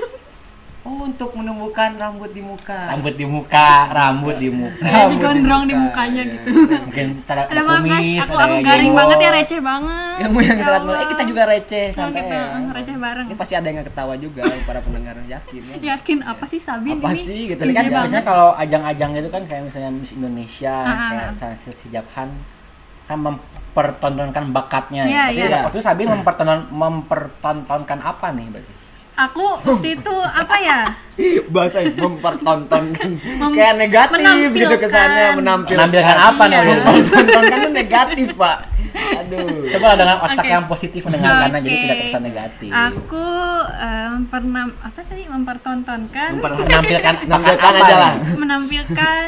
Oh, 0.85 1.01
untuk 1.03 1.33
menumbuhkan 1.33 1.97
rambut 1.97 2.29
di 2.29 2.39
muka. 2.39 2.93
Rambut 2.93 3.17
di 3.17 3.25
muka, 3.25 3.89
rambut 3.89 4.37
di 4.37 4.53
muka. 4.53 4.85
kayak 4.85 5.09
digondrong 5.11 5.65
di 5.65 5.73
mukanya 5.73 6.23
gitu 6.23 6.49
Mungkin 6.85 7.25
ada, 7.25 7.49
ada 7.49 7.63
kumis, 7.65 8.21
aku 8.21 8.37
ada 8.37 8.45
aku 8.45 8.57
garing 8.61 8.93
banget 8.93 9.17
ya 9.19 9.31
receh 9.33 9.61
banget 9.61 10.17
Ilmu 10.21 10.39
yang 10.39 10.59
Ya 10.59 10.65
sangat. 10.67 10.83
Eh, 10.95 11.09
kita 11.09 11.23
juga 11.25 11.43
receh, 11.47 11.85
Oh, 11.87 11.97
santai 11.97 12.21
kita, 12.21 12.37
ya. 12.37 12.45
eh, 12.55 12.69
receh 12.71 12.95
bareng 12.95 13.27
Ini 13.27 13.35
pasti 13.35 13.55
ada 13.57 13.65
yang 13.67 13.81
ketawa 13.81 14.15
juga 14.15 14.45
para 14.45 14.81
pendengar 14.81 15.17
yakin 15.25 15.61
ya. 15.65 15.77
yakin 15.97 16.19
apa 16.21 16.45
sih 16.45 16.61
Sabin 16.61 17.01
Apa 17.01 17.11
ini 17.11 17.21
sih 17.23 17.41
gitu 17.49 17.63
kan 17.65 17.73
banget. 17.75 17.89
biasanya 17.91 18.23
kalau 18.23 18.49
ajang-ajang 18.53 19.11
itu 19.17 19.29
kan 19.31 19.43
kayak 19.43 19.63
misalnya 19.65 19.89
Miss 19.91 20.13
Indonesia, 20.13 20.75
Ah, 20.77 20.93
ah, 20.93 21.09
kayak 21.09 21.27
ah. 21.27 21.33
Sunsilk 21.35 21.79
Hijab 21.83 22.07
Han 22.15 22.29
kan 23.05 23.19
mempertontonkan 23.19 24.45
bakatnya. 24.51 25.05
Iya, 25.05 25.25
Tapi 25.29 25.41
iya. 25.43 25.61
waktu 25.63 25.77
itu 25.77 25.83
Sabin 25.83 26.09
mempertonton, 26.11 26.69
mempertontonkan 26.69 27.99
apa 28.01 28.29
nih 28.31 28.49
berarti? 28.51 28.73
Aku 29.17 29.43
waktu 29.65 29.89
itu 29.95 30.15
apa 30.15 30.57
ya 30.59 30.81
Bahasa 31.47 31.79
mempertontonkan 31.87 33.07
Mem- 33.39 33.55
kayak 33.55 33.75
negatif 33.79 34.19
gitu 34.51 34.75
kesannya 34.77 35.39
menampilkan. 35.39 35.39
menampilkan. 35.39 35.79
Menampilkan 35.79 36.17
apa 36.19 36.43
nih? 36.45 36.57
Iya. 36.57 36.75
Mempertontonkan 36.83 37.57
itu 37.57 37.71
negatif, 37.71 38.29
Pak. 38.35 38.57
Aduh. 39.15 39.47
Coba 39.69 39.85
lah 39.87 39.97
dengan 39.97 40.17
otak 40.21 40.43
Oke. 40.43 40.51
yang 40.51 40.65
positif 40.67 41.01
mendengarkannya 41.05 41.59
jadi 41.61 41.71
Oke. 41.71 41.79
tidak 41.81 41.97
terkesan 41.97 42.23
negatif. 42.25 42.71
aku 42.73 43.27
em, 43.77 44.15
pernah 44.27 44.65
apa 44.81 45.01
tadi 45.01 45.23
mempertontonkan 45.25 46.31
Menampilkan 46.35 47.15
Menampilkan 47.23 47.73
aja 47.77 47.95
lah. 47.97 48.13
menampilkan 48.35 49.27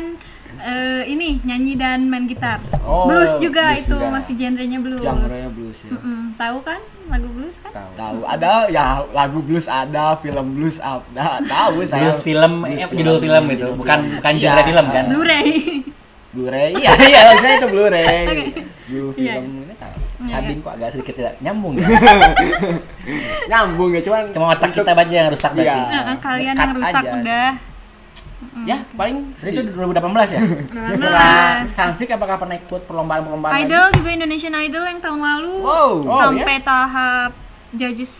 eh, 0.58 1.02
ini 1.06 1.40
nyanyi 1.42 1.74
dan 1.74 2.06
main 2.06 2.24
gitar 2.24 2.58
Oh, 2.80 3.06
blues 3.06 3.34
juga 3.36 3.70
blues 3.70 3.82
itu 3.82 3.92
juga. 3.92 4.08
masih 4.08 4.34
genrenya 4.34 4.78
blues 4.78 4.98
Genre 4.98 5.26
blues 5.52 5.78
ya. 5.80 5.90
Mm-mm. 5.92 6.20
tahu 6.34 6.58
kan 6.60 6.78
lagu 7.06 7.28
blues 7.28 7.56
kan 7.58 7.70
Tahu. 7.70 7.90
Tahu 7.94 8.18
ada 8.24 8.50
ya 8.66 8.84
lagu 9.10 9.38
blues 9.40 9.66
ada, 9.66 10.14
film 10.16 10.46
blues 10.52 10.78
ada. 10.78 11.38
Tahu 11.40 11.82
saya. 11.82 12.06
Blues 12.06 12.18
film, 12.20 12.52
Blues 12.62 12.80
eh, 12.80 12.88
judul 12.92 13.16
film 13.18 13.42
gitu, 13.46 13.58
judul 13.60 13.74
bukan 13.76 13.98
film. 14.00 14.14
bukan 14.16 14.32
Iya. 14.32 14.42
genre 14.44 14.62
film 14.64 14.86
kan? 14.88 15.04
Blu-ray 15.08 15.48
Blu-ray. 16.28 16.70
Iya, 16.74 16.90
iya, 17.02 17.20
maksudnya 17.26 17.54
itu 17.56 17.68
Blu-ray. 17.68 18.24
Oke. 18.28 18.44
Blue 18.86 19.08
Iya. 19.12 19.32
film 19.34 19.44
ini 19.62 19.74
tahu. 19.74 19.94
Iya, 20.16 20.32
Sabin 20.32 20.58
kok 20.60 20.72
agak 20.74 20.88
sedikit 20.90 21.14
tidak 21.14 21.34
nyambung 21.38 21.74
ya. 21.74 21.86
Nyambung 23.46 23.90
ya, 23.92 24.00
cuman 24.00 24.22
Cuma 24.30 24.46
otak 24.50 24.70
kita 24.70 24.90
aja 24.90 25.14
yang 25.14 25.28
rusak 25.28 25.50
berarti. 25.52 25.70
Iya. 25.86 26.00
Nah, 26.02 26.16
kalian 26.18 26.52
Dekat 26.52 26.62
yang 26.62 26.76
rusak 26.76 27.02
aja. 27.02 27.10
udah 27.14 27.46
Ya, 28.64 28.80
paling 28.96 29.36
Jadi 29.36 29.52
itu 29.52 29.62
2018 29.76 30.32
ya? 30.32 30.40
2018. 30.72 30.96
Setelah 30.96 31.36
Sanfik 31.68 32.08
apakah 32.08 32.40
pernah 32.40 32.56
ikut 32.56 32.82
perlombaan-perlombaan 32.88 33.52
lagi? 33.52 33.68
Idol 33.68 33.86
juga 33.92 34.10
Indonesian 34.16 34.54
Idol 34.56 34.84
yang 34.88 35.00
tahun 35.02 35.20
lalu 35.20 35.54
Wow. 35.60 35.92
Oh, 36.08 36.16
sampai 36.16 36.56
tahap 36.64 37.30
judges 37.76 38.12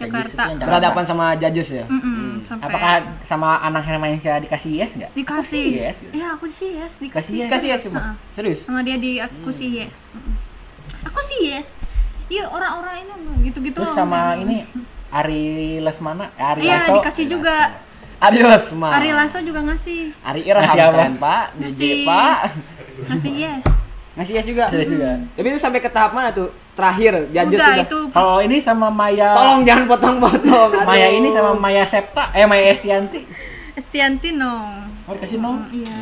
Judges 0.00 0.32
Jakarta 0.32 0.42
itu 0.48 0.50
yang 0.56 0.60
berhadapan 0.64 1.04
sama 1.04 1.26
judges 1.36 1.68
ya. 1.76 1.84
Mm-mm, 1.84 2.40
sampai 2.40 2.64
Apakah 2.72 2.92
sama 3.20 3.60
anak 3.60 3.84
Hermansyah 3.84 4.40
dikasih 4.40 4.72
yes 4.80 4.96
nggak? 4.96 5.12
dikasih 5.12 5.66
Aku 5.68 5.76
yes. 5.84 5.96
ya 6.08 6.26
aku 6.32 6.46
sih 6.48 6.68
yes 6.80 6.92
dikasih 7.04 7.32
Kasih 7.36 7.36
yes. 7.36 7.50
Kasih 7.52 7.68
ya 7.68 7.76
semua. 7.76 8.00
Heeh. 8.00 8.14
Serius? 8.32 8.60
sama 8.64 8.80
dia 8.80 8.96
di 8.96 9.20
aku 9.20 9.52
sih 9.52 9.68
yes 9.76 10.16
aku 11.04 11.20
sih 11.20 11.52
yes 11.52 11.80
iya 12.28 12.48
orang-orang 12.48 13.04
ini 13.04 13.12
gitu-gitu 13.44 13.84
Terus 13.84 13.92
sama 13.92 14.40
ini 14.40 14.64
Ari 15.10 15.82
Lesmana, 15.82 16.30
eh, 16.38 16.48
Ari 16.48 16.60
iya 16.64 16.86
dikasih 16.86 17.26
juga 17.26 17.76
Adios, 18.20 18.64
Ma. 18.72 18.92
Ari 18.92 19.10
Lasso 19.10 19.40
juga 19.40 19.60
ngasih 19.62 20.12
Ari 20.20 20.44
Irham 20.44 20.60
Ngasih 20.60 20.76
apa? 20.76 20.86
sekalian, 20.86 21.14
Pak. 21.16 21.44
DJ, 21.50 21.62
Ngasih- 21.62 22.04
Pak. 22.04 22.38
ngasih 23.02 23.32
yes 23.42 23.66
Ngasih 24.10 24.32
yes 24.34 24.46
juga. 24.46 24.64
Ada 24.66 24.84
juga. 24.84 25.10
Tapi 25.32 25.46
itu 25.46 25.58
sampai 25.58 25.80
ke 25.80 25.88
tahap 25.88 26.12
mana 26.12 26.28
tuh? 26.28 26.52
Terakhir, 26.70 27.28
judges 27.28 27.56
udah 27.56 27.68
sudah. 27.70 27.84
itu 27.84 27.98
Kalau 28.10 28.36
ini 28.38 28.56
sama 28.58 28.88
Maya 28.88 29.32
Tolong 29.32 29.60
jangan 29.62 29.84
potong-potong. 29.86 30.70
Maya 30.88 31.08
ini 31.10 31.28
sama 31.28 31.52
Maya 31.54 31.84
Septa, 31.84 32.28
eh 32.30 32.44
Maya 32.44 32.68
Estianti. 32.68 33.24
Estianti 33.72 34.30
no 34.30 34.76
Oh, 35.02 35.12
dikasih 35.12 35.38
no. 35.38 35.64
iya 35.70 35.96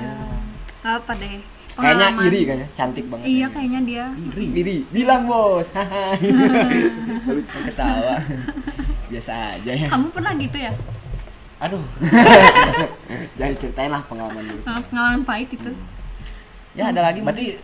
apa 0.81 1.15
deh 1.15 1.39
Kayaknya 1.73 2.11
iri 2.25 2.41
kayaknya, 2.43 2.67
cantik 2.73 3.07
banget. 3.07 3.25
iya 3.25 3.47
kayaknya 3.47 3.81
dia 3.83 4.05
Iri. 4.11 4.47
Iri, 4.53 4.77
bilang 4.89 5.25
bos. 5.25 5.71
Lalu 7.25 7.41
cuma 7.45 7.61
ketawa. 7.65 8.15
Biasa 9.07 9.33
aja 9.55 9.73
ya. 9.73 9.87
kamu 9.87 10.07
pernah 10.11 10.33
gitu 10.35 10.59
ya 10.59 10.73
Aduh. 11.59 11.83
Jangan 13.39 13.55
ceritain 13.57 13.91
lah 13.91 14.03
pengalaman 14.03 14.43
dulu. 14.43 14.63
Pengalaman- 14.63 15.25
pahit 15.25 15.51
itu 15.53 15.71
Ya 16.73 16.89
ada 16.89 17.03
lagi 17.03 17.19
Berarti 17.19 17.59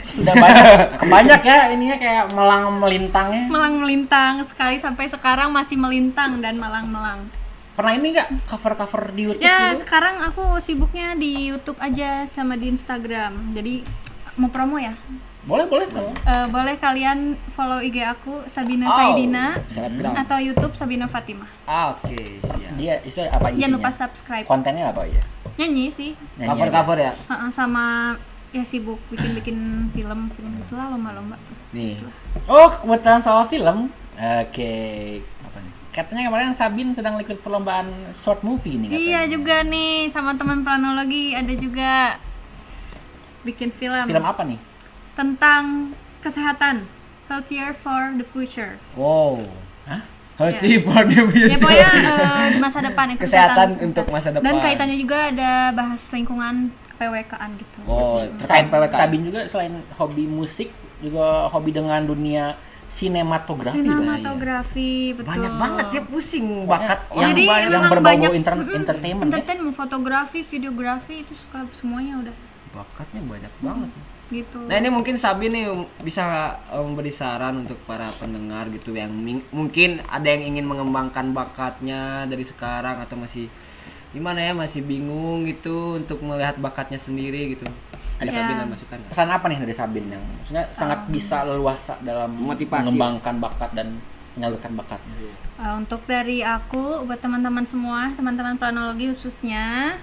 sudah 0.00 0.32
banyak 0.38 0.64
kebanyak 0.96 1.40
ya 1.42 1.58
ininya 1.68 1.96
kayak 1.96 2.24
melang 2.30 2.70
melintangnya. 2.72 3.44
melang 3.46 3.76
melintang 3.76 4.40
sekali 4.40 4.76
sampai 4.76 5.04
sekarang 5.06 5.50
masih 5.50 5.74
melintang 5.74 6.38
dan 6.38 6.54
melang 6.54 6.86
melang 6.86 7.26
Pernah 7.74 7.92
ini 7.92 8.14
nggak 8.14 8.46
cover-cover 8.46 9.12
di 9.12 9.22
YouTube 9.26 9.44
ya 9.44 9.68
gitu? 9.68 9.84
sekarang 9.84 10.24
aku 10.24 10.56
sibuknya 10.56 11.12
di 11.12 11.50
YouTube 11.50 11.76
aja 11.76 12.24
sama 12.26 12.54
di 12.54 12.70
Instagram 12.70 13.52
jadi 13.52 13.84
mau 14.34 14.48
promo 14.48 14.78
ya 14.78 14.96
Boleh, 15.46 15.62
boleh. 15.64 15.86
boleh. 15.86 16.10
Eh, 16.20 16.46
boleh 16.48 16.74
kalian 16.74 17.18
follow 17.48 17.78
IG 17.78 18.02
aku 18.02 18.42
Sabina 18.46 18.84
Oh, 18.84 18.92
Saidina 18.92 19.54
selebgram. 19.66 20.12
atau 20.16 20.38
YouTube 20.38 20.74
Sabina 20.74 21.06
Fatimah 21.06 21.46
Ah, 21.64 21.94
Oke, 21.94 22.18
siap. 22.42 22.74
Dia 22.74 22.94
itu 23.00 23.14
apa 23.22 23.46
isinya? 23.46 23.60
jangan 23.60 23.74
lupa 23.76 23.90
subscribe 23.90 24.42
Kontennya 24.44 24.90
apa 24.90 25.06
ya? 25.06 25.22
nyanyi 25.56 25.86
sih 25.88 26.10
Nyanyi 26.36 26.50
Cover-cover 26.50 26.98
ya. 27.00 27.12
Ha-ha, 27.30 27.46
sama 27.48 28.12
ya 28.50 28.60
sibuk 28.60 28.98
bikin-bikin 29.06 29.56
film 29.88 30.28
film 30.28 30.52
itulah 30.58 30.90
lomba-lomba 30.90 31.38
Nih. 31.70 31.94
Oh, 32.44 32.66
kebetulan 32.68 33.20
soal 33.20 33.46
film. 33.46 33.86
Oke. 34.12 34.74
Apa 35.40 35.58
nih? 35.60 35.72
Katanya 35.90 36.22
kemarin 36.26 36.52
Sabin 36.52 36.90
sedang 36.90 37.16
ikut 37.16 37.38
perlombaan 37.38 37.86
short 38.12 38.42
movie 38.42 38.76
nih 38.76 38.88
katanya. 38.90 39.00
iya 39.00 39.20
juga 39.26 39.56
nih 39.62 40.10
sama 40.10 40.34
teman 40.34 40.60
planologi 40.60 41.32
ada 41.32 41.54
juga 41.54 42.18
bikin 43.42 43.70
film, 43.70 44.04
Film 44.04 44.26
apa 44.26 44.42
nih? 44.42 44.58
Tentang 45.16 45.90
kesehatan 46.20 46.84
healthier 47.26 47.72
for 47.72 48.14
the 48.14 48.22
future 48.24 48.76
Wow. 48.94 49.40
Hah? 49.84 50.02
Healthy 50.36 50.76
for 50.78 51.00
the 51.02 51.24
future. 51.26 51.48
ya 51.48 51.58
pokoknya 51.58 51.90
eh, 51.90 52.46
di 52.50 52.58
masa 52.58 52.78
depan 52.80 53.06
itu 53.10 53.20
Kesehatan 53.22 53.68
untuk 53.80 54.04
masa 54.08 54.28
depan. 54.30 54.44
dan 54.44 54.54
kaitannya 54.60 54.96
juga 54.96 55.18
ada 55.30 55.50
bahas 55.72 56.02
lingkungan 56.10 56.68
PWK-an 56.94 57.50
gitu 57.56 57.78
Oh, 57.84 58.20
Selain 58.20 58.36
terkait 58.38 58.66
PWK. 58.68 58.94
Sabin 58.94 59.20
juga 59.22 59.40
selain 59.46 59.74
hobi 59.92 60.24
musik 60.26 60.68
juga 60.98 61.24
hobi 61.46 61.70
dengan 61.70 62.00
dunia 62.02 62.52
sinematografi. 62.86 63.72
Bang. 63.74 63.82
sinematografi 63.82 64.92
betul 65.12 65.28
Banyak 65.28 65.52
banget 65.54 65.86
ya 65.90 66.02
pusing 66.04 66.46
bakat 66.64 67.00
Yang, 67.10 67.20
Jadi 67.26 67.42
ba- 67.42 67.58
yang 67.58 67.70
memang 67.74 67.90
berbau 67.90 68.06
banyak- 68.06 68.32
inter- 68.34 68.56
Mm-mm, 68.56 68.78
entertainment 68.78 69.24
ya. 69.24 69.32
entertainment 69.34 69.74
fotografi 69.74 70.40
videografi 70.42 71.14
itu 71.18 71.32
suka 71.34 71.64
semuanya 71.72 72.14
udah 72.18 72.34
Bakatnya 72.72 73.20
banyak 73.22 73.52
banget. 73.58 73.90
Gitu 74.30 74.58
Nah 74.66 74.76
ini 74.78 74.90
mungkin 74.90 75.14
Sabi 75.14 75.50
nih 75.50 75.70
bisa 76.02 76.56
eh, 76.70 76.82
memberi 76.82 77.12
saran 77.14 77.62
untuk 77.62 77.78
para 77.86 78.10
pendengar 78.18 78.66
gitu 78.74 78.90
yang 78.94 79.10
mungkin 79.54 80.02
ada 80.10 80.26
yang 80.26 80.54
ingin 80.54 80.66
mengembangkan 80.66 81.30
bakatnya 81.30 82.26
dari 82.26 82.42
sekarang 82.42 82.98
atau 83.02 83.14
masih 83.14 83.46
gimana 84.10 84.40
ya 84.40 84.52
masih 84.56 84.80
bingung 84.80 85.44
gitu 85.44 86.00
untuk 86.00 86.22
melihat 86.24 86.56
bakatnya 86.56 86.96
sendiri 86.96 87.54
gitu. 87.58 87.66
Ada 88.16 88.32
Ya. 88.32 88.36
Sabi 88.40 88.52
nggak 88.56 88.70
masukan? 88.72 88.98
Pesan 89.12 89.28
apa 89.28 89.44
nih 89.52 89.58
dari 89.60 89.74
Sabin 89.76 90.04
yang 90.08 90.24
maksudnya 90.40 90.64
sangat 90.72 91.04
bisa 91.12 91.44
leluasa 91.44 91.94
dalam 92.00 92.32
Motivasi. 92.32 92.80
mengembangkan 92.88 93.36
bakat 93.44 93.70
dan 93.76 94.00
menyalurkan 94.36 94.72
bakatnya. 94.72 95.12
Uh, 95.60 95.80
untuk 95.80 96.00
dari 96.08 96.40
aku 96.40 97.04
buat 97.04 97.20
teman-teman 97.20 97.64
semua 97.64 98.12
teman-teman 98.16 98.56
planologi 98.56 99.08
khususnya 99.08 99.96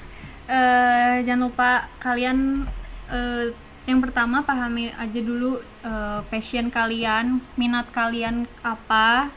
eh 0.46 1.24
jangan 1.24 1.48
lupa 1.48 1.88
kalian 2.04 2.68
eh, 3.08 3.56
yang 3.84 4.00
pertama 4.00 4.40
pahami 4.48 4.96
aja 4.96 5.20
dulu 5.20 5.60
eh, 5.84 6.20
passion 6.32 6.72
kalian 6.72 7.44
minat 7.60 7.92
kalian 7.92 8.48
apa. 8.64 9.28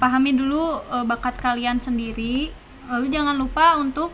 Pahami 0.00 0.32
dulu 0.32 0.80
eh, 0.88 1.04
bakat 1.04 1.36
kalian 1.36 1.80
sendiri. 1.80 2.48
Lalu 2.88 3.06
jangan 3.12 3.36
lupa 3.36 3.76
untuk 3.76 4.08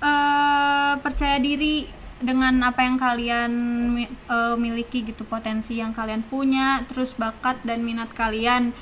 eh, 0.00 0.94
percaya 0.96 1.36
diri 1.36 1.84
dengan 2.22 2.54
apa 2.64 2.86
yang 2.88 2.96
kalian 2.96 3.52
eh, 4.08 4.56
miliki 4.56 5.04
gitu 5.04 5.28
potensi 5.28 5.76
yang 5.76 5.92
kalian 5.92 6.24
punya 6.24 6.80
terus 6.88 7.12
bakat 7.12 7.60
dan 7.68 7.84
minat 7.84 8.08
kalian. 8.16 8.72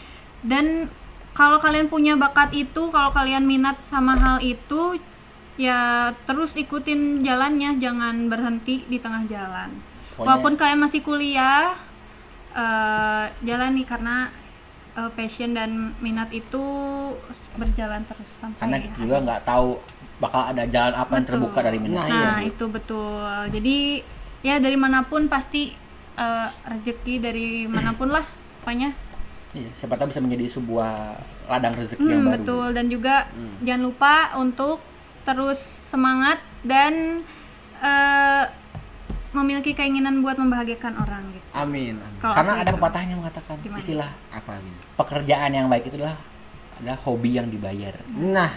Dan 0.47 0.87
kalau 1.35 1.59
kalian 1.59 1.91
punya 1.91 2.15
bakat 2.15 2.55
itu 2.55 2.91
kalau 2.95 3.11
kalian 3.11 3.51
minat 3.51 3.83
sama 3.83 4.15
hal 4.15 4.39
itu 4.39 4.99
ya 5.59 6.11
terus 6.25 6.57
ikutin 6.57 7.21
jalannya 7.21 7.77
jangan 7.77 8.33
berhenti 8.33 8.81
di 8.89 8.97
tengah 8.97 9.29
jalan 9.29 9.90
Pokoknya- 10.13 10.27
walaupun 10.27 10.53
kalian 10.55 10.81
masih 10.81 11.01
kuliah 11.01 11.75
eh 12.51 13.25
jalani 13.41 13.83
karena 13.85 14.27
eh, 14.93 15.11
passion 15.11 15.53
dan 15.53 15.71
minat 15.99 16.29
itu 16.31 16.63
berjalan 17.55 18.03
terus 18.03 18.43
sampai 18.43 18.59
Karena 18.59 18.77
kita 18.81 18.97
juga 18.99 19.17
nggak 19.23 19.43
tahu 19.45 19.69
bakal 20.19 20.43
ada 20.45 20.67
jalan 20.67 20.93
apa 20.93 21.13
yang 21.13 21.23
Betul. 21.23 21.35
terbuka 21.39 21.61
dari 21.63 21.79
minat. 21.79 21.97
Nah, 21.97 22.09
Nah, 22.11 22.37
iya. 22.37 22.51
itu 22.51 22.65
betul. 22.67 23.23
Jadi 23.49 23.79
ya 24.41 24.59
dari 24.59 24.75
mana 24.75 25.03
pun 25.03 25.27
pasti 25.27 25.71
eh, 26.13 26.49
rezeki 26.67 27.15
dari 27.19 27.49
mana 27.67 27.95
pun 27.95 28.11
lah 28.11 28.27
pokoknya. 28.61 28.91
Iya, 29.51 29.71
siapa 29.73 29.95
tahu 29.95 30.11
bisa 30.11 30.21
menjadi 30.21 30.47
sebuah 30.53 30.93
ladang 31.49 31.75
rezeki 31.75 31.99
yang 32.01 32.21
Hmm, 32.21 32.27
baru. 32.29 32.35
betul 32.37 32.67
dan 32.71 32.87
juga 32.87 33.15
jangan 33.61 33.83
lupa 33.85 34.15
untuk 34.37 34.79
terus 35.23 35.59
semangat 35.87 36.37
dan 36.63 37.23
eh, 37.81 38.45
memiliki 39.31 39.71
keinginan 39.73 40.27
buat 40.27 40.35
membahagiakan 40.37 40.99
orang 40.99 41.23
gitu. 41.31 41.47
Amin. 41.55 41.95
amin. 41.97 42.19
Kalau 42.19 42.35
Karena 42.35 42.53
ada 42.59 42.71
itu. 42.71 42.77
pepatahnya 42.77 43.15
mengatakan 43.15 43.55
Gimana? 43.63 43.79
istilah 43.79 44.11
Apa 44.35 44.59
gitu? 44.59 44.79
pekerjaan 44.99 45.51
yang 45.55 45.67
baik 45.71 45.87
itu 45.87 45.97
adalah 46.03 46.19
adalah 46.83 46.99
hobi 47.07 47.31
yang 47.39 47.47
dibayar. 47.47 47.95
Nah, 48.11 48.51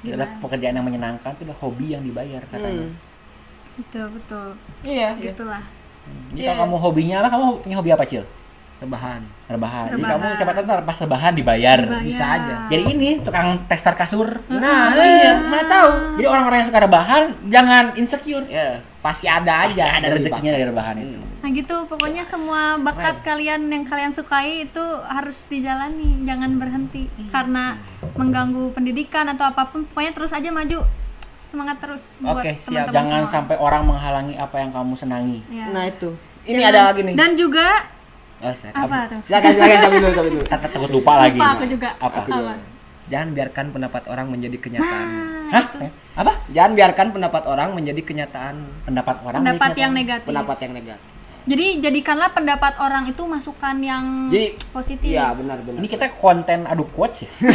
Itu 0.00 0.16
adalah 0.16 0.30
pekerjaan 0.40 0.74
yang 0.74 0.86
menyenangkan 0.86 1.30
itu 1.36 1.42
adalah 1.46 1.60
hobi 1.60 1.86
yang 1.92 2.02
dibayar 2.02 2.42
katanya. 2.48 2.88
Hmm. 2.88 2.96
Betul 3.78 4.06
betul. 4.16 4.48
iya, 4.84 5.14
iya. 5.16 5.32
Gitulah. 5.32 5.62
Jadi 6.34 6.42
kalau 6.42 6.58
kamu 6.66 6.76
hobinya 6.80 7.16
apa? 7.22 7.28
Kamu 7.30 7.44
punya 7.62 7.76
hobi 7.78 7.90
apa, 7.92 8.04
Cil? 8.08 8.24
Rebahan. 8.80 9.20
Rebahan. 9.46 9.86
Jadi 9.92 10.02
kamu 10.02 10.24
siapa 10.34 10.52
tahu 10.52 10.64
ntar 10.64 10.80
pas 10.82 10.96
rebahan 10.96 11.32
dibayar. 11.32 11.78
Dibayar. 11.78 12.00
Bisa 12.00 12.24
aja. 12.26 12.54
Jadi 12.66 12.82
ini 12.88 13.08
tukang 13.20 13.60
tester 13.68 13.92
kasur. 13.92 14.40
Nah, 14.48 14.96
iya, 14.96 15.36
mana 15.38 15.64
tahu. 15.64 16.16
Jadi 16.16 16.26
orang-orang 16.26 16.58
yang 16.58 16.68
suka 16.68 16.80
rebahan 16.80 17.22
jangan 17.46 17.84
insecure. 17.94 18.44
Ya, 18.46 18.80
pasti 18.98 19.28
ada 19.28 19.68
Pasti 19.68 19.78
aja 19.78 20.00
ada 20.00 20.08
rezekinya 20.10 20.48
bakat. 20.48 20.56
dari 20.56 20.64
rebahan 20.66 20.96
itu. 20.98 21.20
Nah 21.40 21.48
gitu 21.50 21.76
pokoknya 21.86 22.20
semua 22.22 22.76
bakat 22.78 23.20
kalian 23.20 23.64
yang 23.66 23.80
kalian 23.82 24.12
sukai 24.12 24.62
itu 24.62 24.84
harus 25.06 25.44
dijalani 25.44 26.20
jangan 26.22 26.56
berhenti 26.56 27.08
karena 27.28 27.80
mengganggu 28.12 28.68
pendidikan 28.70 29.24
atau 29.26 29.44
apa 29.46 29.64
pun 29.66 29.84
pokoknya 29.86 30.12
terus 30.12 30.32
aja 30.32 30.48
maju 30.48 30.84
semangat 31.32 31.80
terus 31.80 32.20
buat 32.20 32.36
Oke, 32.38 32.52
siap. 32.54 32.84
teman-teman 32.84 32.92
Jangan 32.94 33.08
semua. 33.18 33.32
sampai 33.34 33.56
orang 33.56 33.82
menghalangi 33.82 34.34
apa 34.36 34.56
yang 34.56 34.68
kamu 34.70 34.92
senangi. 34.94 35.40
Ya. 35.48 35.68
Nah, 35.68 35.84
itu. 35.86 36.12
Ini 36.42 36.56
Jangan- 36.58 36.68
ada 36.70 36.80
lagi 36.86 37.00
nih. 37.02 37.14
dan 37.14 37.30
juga 37.34 37.66
Oh, 38.40 38.52
siap. 38.52 38.72
apa 38.72 38.98
tuh 39.04 39.20
Silakan, 39.22 39.50
silakan 39.52 39.78
sambil 39.78 39.98
dulu, 39.98 40.10
sambil 40.10 40.32
dulu. 40.32 40.44
Kata 40.46 40.66
takut 40.66 40.90
lupa 40.90 41.12
lagi. 41.18 41.36
lupa 41.36 41.48
aku 41.52 41.64
juga 41.66 41.88
Apa? 41.94 42.20
apa 42.22 42.54
Jangan 43.06 43.28
biarkan 43.30 43.66
pendapat 43.68 44.02
orang 44.06 44.26
menjadi 44.28 44.56
kenyataan. 44.56 45.06
nah 45.10 45.52
Hah? 45.52 45.64
itu 45.66 45.76
Eh, 45.80 45.90
Apa? 46.14 46.32
Jangan 46.48 46.72
biarkan 46.72 47.06
pendapat 47.10 47.42
orang 47.44 47.68
menjadi 47.70 48.00
kenyataan. 48.00 48.54
Pendapat 48.82 49.16
orang. 49.20 49.40
pendapat 49.40 49.72
yang 49.74 49.92
negatif 49.92 50.26
Pendapat 50.26 50.56
yang 50.60 50.72
negatif. 50.74 51.04
jadi 51.42 51.66
jadikanlah 51.80 52.30
pendapat 52.30 52.78
orang 52.78 53.04
itu 53.06 53.22
masukan 53.24 53.76
yang 53.76 54.04
Jadi, 54.28 54.54
positif 54.70 55.10
Iya, 55.10 55.32
benar, 55.32 55.58
benar. 55.58 55.78
Ini 55.78 55.88
kita 55.88 56.06
konten 56.14 56.64
adu 56.64 56.86
quotes 56.86 57.24
ya. 57.24 57.30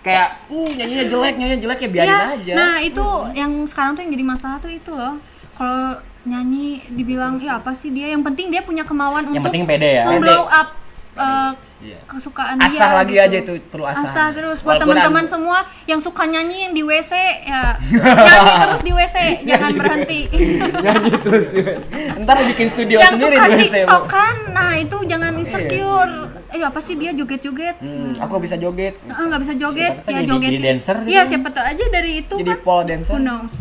kayak, 0.00 0.28
uh, 0.48 0.70
nyanyinya 0.72 1.04
jelek, 1.06 1.34
nyanyinya 1.36 1.60
jelek 1.60 1.78
ya 1.78 1.88
biarin 1.88 2.10
Ya, 2.10 2.20
aja. 2.32 2.52
Nah 2.54 2.74
itu 2.80 3.06
yang 3.34 3.52
sekarang 3.64 3.92
tuh 3.92 4.02
yang 4.02 4.12
jadi 4.12 4.24
masalah 4.26 4.56
tuh 4.58 4.70
itu 4.70 4.90
loh. 4.90 5.20
Kalau 5.54 5.98
nyanyi 6.28 6.66
dibilang 6.88 7.38
ya 7.38 7.56
apa 7.56 7.72
sih 7.72 7.88
dia? 7.88 8.06
Yang 8.08 8.22
penting 8.26 8.46
dia 8.48 8.60
punya 8.60 8.82
kemauan 8.82 9.24
Yang 9.24 9.32
untuk 9.34 9.44
penting 9.48 9.64
pede 9.64 9.90
ya. 9.94 10.04
memblow 10.04 10.44
up 10.44 10.68
uh, 11.16 11.52
Iya. 11.78 11.94
kesukaan 12.04 12.58
dia 12.58 12.66
Asah 12.66 12.90
lagi 12.92 13.14
gitu. 13.14 13.22
aja 13.22 13.36
itu 13.38 13.52
perlu 13.64 13.86
asah. 13.86 14.02
asah 14.02 14.26
terus 14.34 14.66
buat 14.66 14.82
teman-teman 14.82 15.22
semua 15.24 15.62
yang 15.86 15.96
suka 15.96 16.26
nyanyi 16.26 16.66
yang 16.66 16.74
di 16.74 16.82
WC 16.82 17.14
ya 17.46 17.78
nyanyi 18.26 18.52
terus 18.60 18.82
di 18.82 18.90
WC 18.90 19.16
jangan 19.46 19.70
berhenti 19.72 20.20
nyanyi 20.84 21.12
terus 21.16 21.46
di 21.48 21.62
WC. 21.62 21.86
Ntar 22.18 22.36
bikin 22.48 22.66
studio 22.66 22.98
yang 22.98 23.14
sendiri 23.14 23.38
suka 23.38 23.46
di 23.46 23.54
WC. 23.62 23.74
TikTok 23.78 24.04
kan 24.04 24.34
nah 24.50 24.74
itu 24.74 24.96
jangan 25.06 25.30
insecure 25.38 26.12
eh 26.48 26.58
apa 26.60 26.78
sih 26.78 26.98
dia 26.98 27.14
joget-joget 27.14 27.78
Hmm, 27.78 28.18
aku 28.18 28.42
bisa 28.42 28.56
joget. 28.56 28.98
Ah, 29.06 29.22
nggak 29.22 29.38
bisa 29.38 29.54
joget 29.54 29.92
Siapa 29.94 30.02
tahu 30.02 30.10
ya 30.10 30.18
jadi- 30.18 30.26
joget 30.28 30.50
jadi 30.50 30.62
dancer 30.64 30.96
gitu. 30.98 31.08
iya 31.08 31.22
siapa 31.22 31.48
tahu 31.48 31.62
aja 31.64 31.84
dari 31.88 32.10
itu 32.18 32.34
Jadi 32.36 32.50
kan 32.50 32.58
pole 32.60 32.82
dancer. 32.84 33.12
who 33.12 33.18
knows 33.20 33.54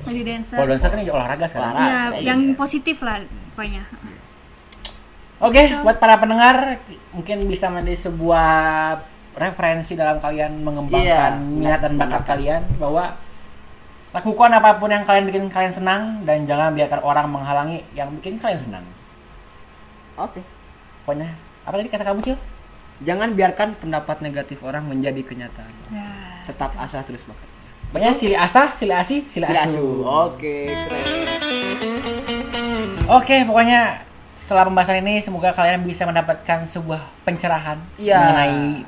jadi 0.00 0.22
dancer 0.24 0.56
Kalau 0.56 0.68
dancer 0.68 0.88
kan 0.88 0.98
olahraga 1.02 1.46
sekarang. 1.46 1.74
Olahraga. 1.74 2.14
ya 2.14 2.22
yang 2.24 2.40
gitu. 2.44 2.54
positif 2.54 2.96
lah 3.00 3.18
pokoknya 3.52 3.84
Oke, 5.38 5.70
buat 5.80 5.96
para 5.96 6.18
pendengar 6.18 6.82
mungkin 7.12 7.46
bisa 7.46 7.70
menjadi 7.70 8.10
sebuah 8.10 8.50
referensi 9.38 9.94
dalam 9.94 10.18
kalian 10.18 10.66
mengembangkan 10.66 11.32
Iya. 11.38 11.54
minat 11.62 11.78
dan 11.78 11.94
bakat 11.94 12.26
kalian 12.26 12.62
bahwa 12.74 13.14
lakukan 14.10 14.50
apa 14.50 14.82
pun 14.82 14.90
yang 14.90 15.06
kalian 15.06 15.30
bikin 15.30 15.46
kalian 15.46 15.70
senang 15.70 16.02
dan 16.26 16.42
jangan 16.42 16.74
biarkan 16.74 17.00
orang 17.00 17.26
menghalangi 17.30 17.86
yang 17.94 18.10
bikin 18.18 18.34
kalian 18.34 18.58
senang. 18.58 18.82
Oke. 20.18 20.42
Pokoknya 21.06 21.30
apa 21.62 21.74
tadi 21.76 21.86
kata 21.86 22.02
kamu 22.02 22.20
Cil? 22.20 22.36
Jangan 22.98 23.30
biarkan 23.30 23.78
pendapat 23.78 24.18
negatif 24.18 24.58
orang 24.66 24.90
menjadi 24.90 25.22
kenyataan. 25.22 25.70
ya 25.86 26.42
Tetap 26.50 26.74
asah 26.74 27.06
terus 27.06 27.22
bakat. 27.22 27.46
Pokoknya 27.88 28.12
sili 28.12 28.36
asah, 28.36 28.68
sili 28.72 28.92
asih, 28.92 29.24
sili, 29.24 29.44
Sila 29.44 29.64
asuh. 29.64 29.72
asu. 29.72 29.86
Oke, 30.04 30.56
keren. 30.68 31.06
Oke, 33.08 33.36
pokoknya 33.42 34.04
setelah 34.36 34.68
pembahasan 34.68 35.00
ini 35.00 35.18
semoga 35.18 35.48
kalian 35.50 35.80
bisa 35.80 36.04
mendapatkan 36.04 36.68
sebuah 36.68 37.00
pencerahan 37.24 37.80
Iya. 37.96 38.20
mengenai 38.20 38.84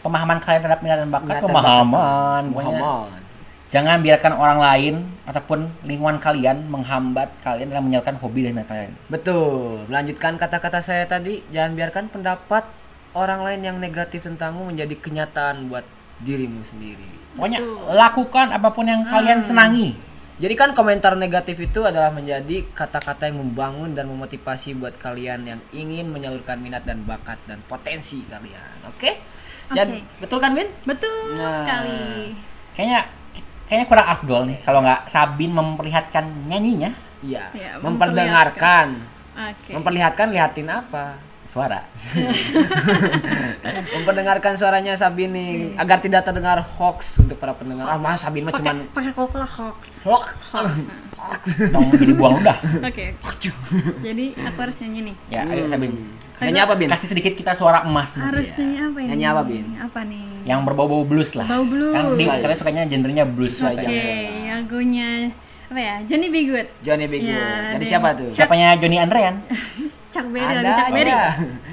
pemahaman 0.00 0.36
kalian 0.38 0.60
terhadap 0.60 0.80
minat 0.80 0.98
dan 1.00 1.08
bakat. 1.08 1.24
Minat 1.26 1.40
dan 1.40 1.48
Pemahaman, 1.48 2.42
pokoknya 2.50 2.76
Muhammad. 2.76 3.20
jangan 3.66 3.96
biarkan 3.98 4.32
orang 4.34 4.58
lain 4.60 4.94
ataupun 5.24 5.58
lingkungan 5.82 6.20
kalian 6.20 6.68
menghambat 6.68 7.32
kalian 7.40 7.72
dalam 7.72 7.88
menyalurkan 7.88 8.20
hobi 8.20 8.44
dan 8.44 8.52
minat 8.52 8.68
kalian. 8.68 8.92
Betul. 9.08 9.88
Melanjutkan 9.88 10.36
kata-kata 10.36 10.84
saya 10.84 11.08
tadi, 11.08 11.40
jangan 11.48 11.72
biarkan 11.72 12.12
pendapat 12.12 12.68
orang 13.16 13.40
lain 13.40 13.64
yang 13.64 13.76
negatif 13.80 14.20
tentangmu 14.22 14.68
menjadi 14.68 14.92
kenyataan 14.94 15.72
buat 15.72 15.88
dirimu 16.20 16.60
sendiri. 16.60 17.23
Pokoknya 17.34 17.60
lakukan 17.90 18.54
apa 18.54 18.68
pun 18.70 18.86
yang 18.86 19.02
kalian 19.04 19.42
senangi. 19.42 19.94
Jadi 20.34 20.54
kan 20.58 20.74
komentar 20.74 21.14
negatif 21.14 21.54
itu 21.62 21.86
adalah 21.86 22.10
menjadi 22.10 22.66
kata-kata 22.74 23.30
yang 23.30 23.38
membangun 23.38 23.94
dan 23.94 24.10
memotivasi 24.10 24.74
buat 24.74 24.98
kalian 24.98 25.46
yang 25.46 25.60
ingin 25.70 26.10
menyalurkan 26.10 26.58
minat 26.58 26.82
dan 26.82 27.06
bakat 27.06 27.38
dan 27.46 27.62
potensi 27.70 28.18
kalian. 28.26 28.82
Oke? 28.90 29.14
Dan 29.70 29.94
Oke. 29.94 30.02
betul 30.26 30.38
kan, 30.42 30.50
Min? 30.50 30.66
betul 30.82 31.38
Nah. 31.38 31.54
sekali 31.54 32.34
Kayaknya 32.74 33.00
kayaknya 33.64 33.86
kurang 33.86 34.06
afdol 34.10 34.42
nih 34.50 34.58
kalau 34.60 34.82
nggak 34.84 35.06
Sabin 35.08 35.54
memperlihatkan 35.54 36.24
nyanyinya 36.50 36.90
Iya. 37.24 37.44
Ya, 37.56 37.72
memperdengarkan. 37.80 39.00
oke 39.32 39.70
Memperlihatkan 39.72 40.28
lihatin 40.28 40.68
apa? 40.68 41.16
Suara. 41.54 41.86
Memperdengarkan 43.94 44.54
suaranya 44.54 44.92
Sabin 44.94 45.30
nih 45.30 45.50
agar 45.76 45.98
tidak 45.98 46.26
terdengar 46.26 46.58
hoax 46.58 47.22
untuk 47.22 47.38
para 47.38 47.54
pendengar. 47.54 47.86
Ah, 47.86 47.94
mas 47.94 48.18
Sabin 48.18 48.42
mah 48.42 48.50
cuman 48.50 48.90
pakai 48.90 49.14
kokla 49.14 49.46
hoax 49.46 50.02
hoax. 50.02 50.26
hoax 50.50 50.90
Dong 51.70 51.86
jadi 51.94 52.12
buang 52.12 52.36
udah. 52.36 52.58
oke 52.82 53.06
jadi 54.02 54.24
aku 54.34 54.58
harus 54.58 54.76
nyanyi 54.82 55.00
nih 55.04 55.14
Ya, 55.30 55.46
ayo 55.46 55.70
Sabin. 55.70 55.94
Nyanyi 56.34 56.60
apa, 56.60 56.74
Bin? 56.74 56.90
Kasih 56.90 57.08
sedikit 57.08 57.32
kita 57.32 57.54
suara 57.54 57.86
emas. 57.86 58.18
harus 58.18 58.50
nyanyi 58.58 58.78
apa 58.82 58.98
ini 58.98 59.08
Nyanyi 59.08 59.24
apa, 59.24 59.42
Bin? 59.46 59.64
apa 59.78 60.00
nih 60.02 60.26
Yang 60.44 60.60
berbau-bau 60.66 61.06
blues 61.06 61.32
lah. 61.32 61.46
Bau 61.46 61.62
blues. 61.62 61.94
Kan 61.94 62.04
Sabin 62.10 62.26
katanya 62.26 62.56
sukanya 62.56 62.82
genrenya 62.84 63.24
blues. 63.24 63.54
oke 63.56 63.70
katanya. 63.70 64.58
lagunya 64.58 65.08
apa 65.64 65.80
ya 65.80 65.96
Johnny 66.04 66.28
B 66.28 66.36
Good 66.44 66.68
Johnny 66.82 67.06
B. 67.06 67.14
Good. 67.20 67.30
Ya, 67.30 67.72
Dari 67.72 67.86
siapa 67.86 68.08
tuh? 68.12 68.28
Siapanya 68.28 68.74
Joni 68.76 68.98
Andrean? 68.98 69.38
Chuck 70.14 70.30
Berry 70.30 70.46
Ada 70.46 70.54
lagu 70.56 70.72
Chuck 70.72 70.88
Berry 70.94 71.10
aja. 71.10 71.30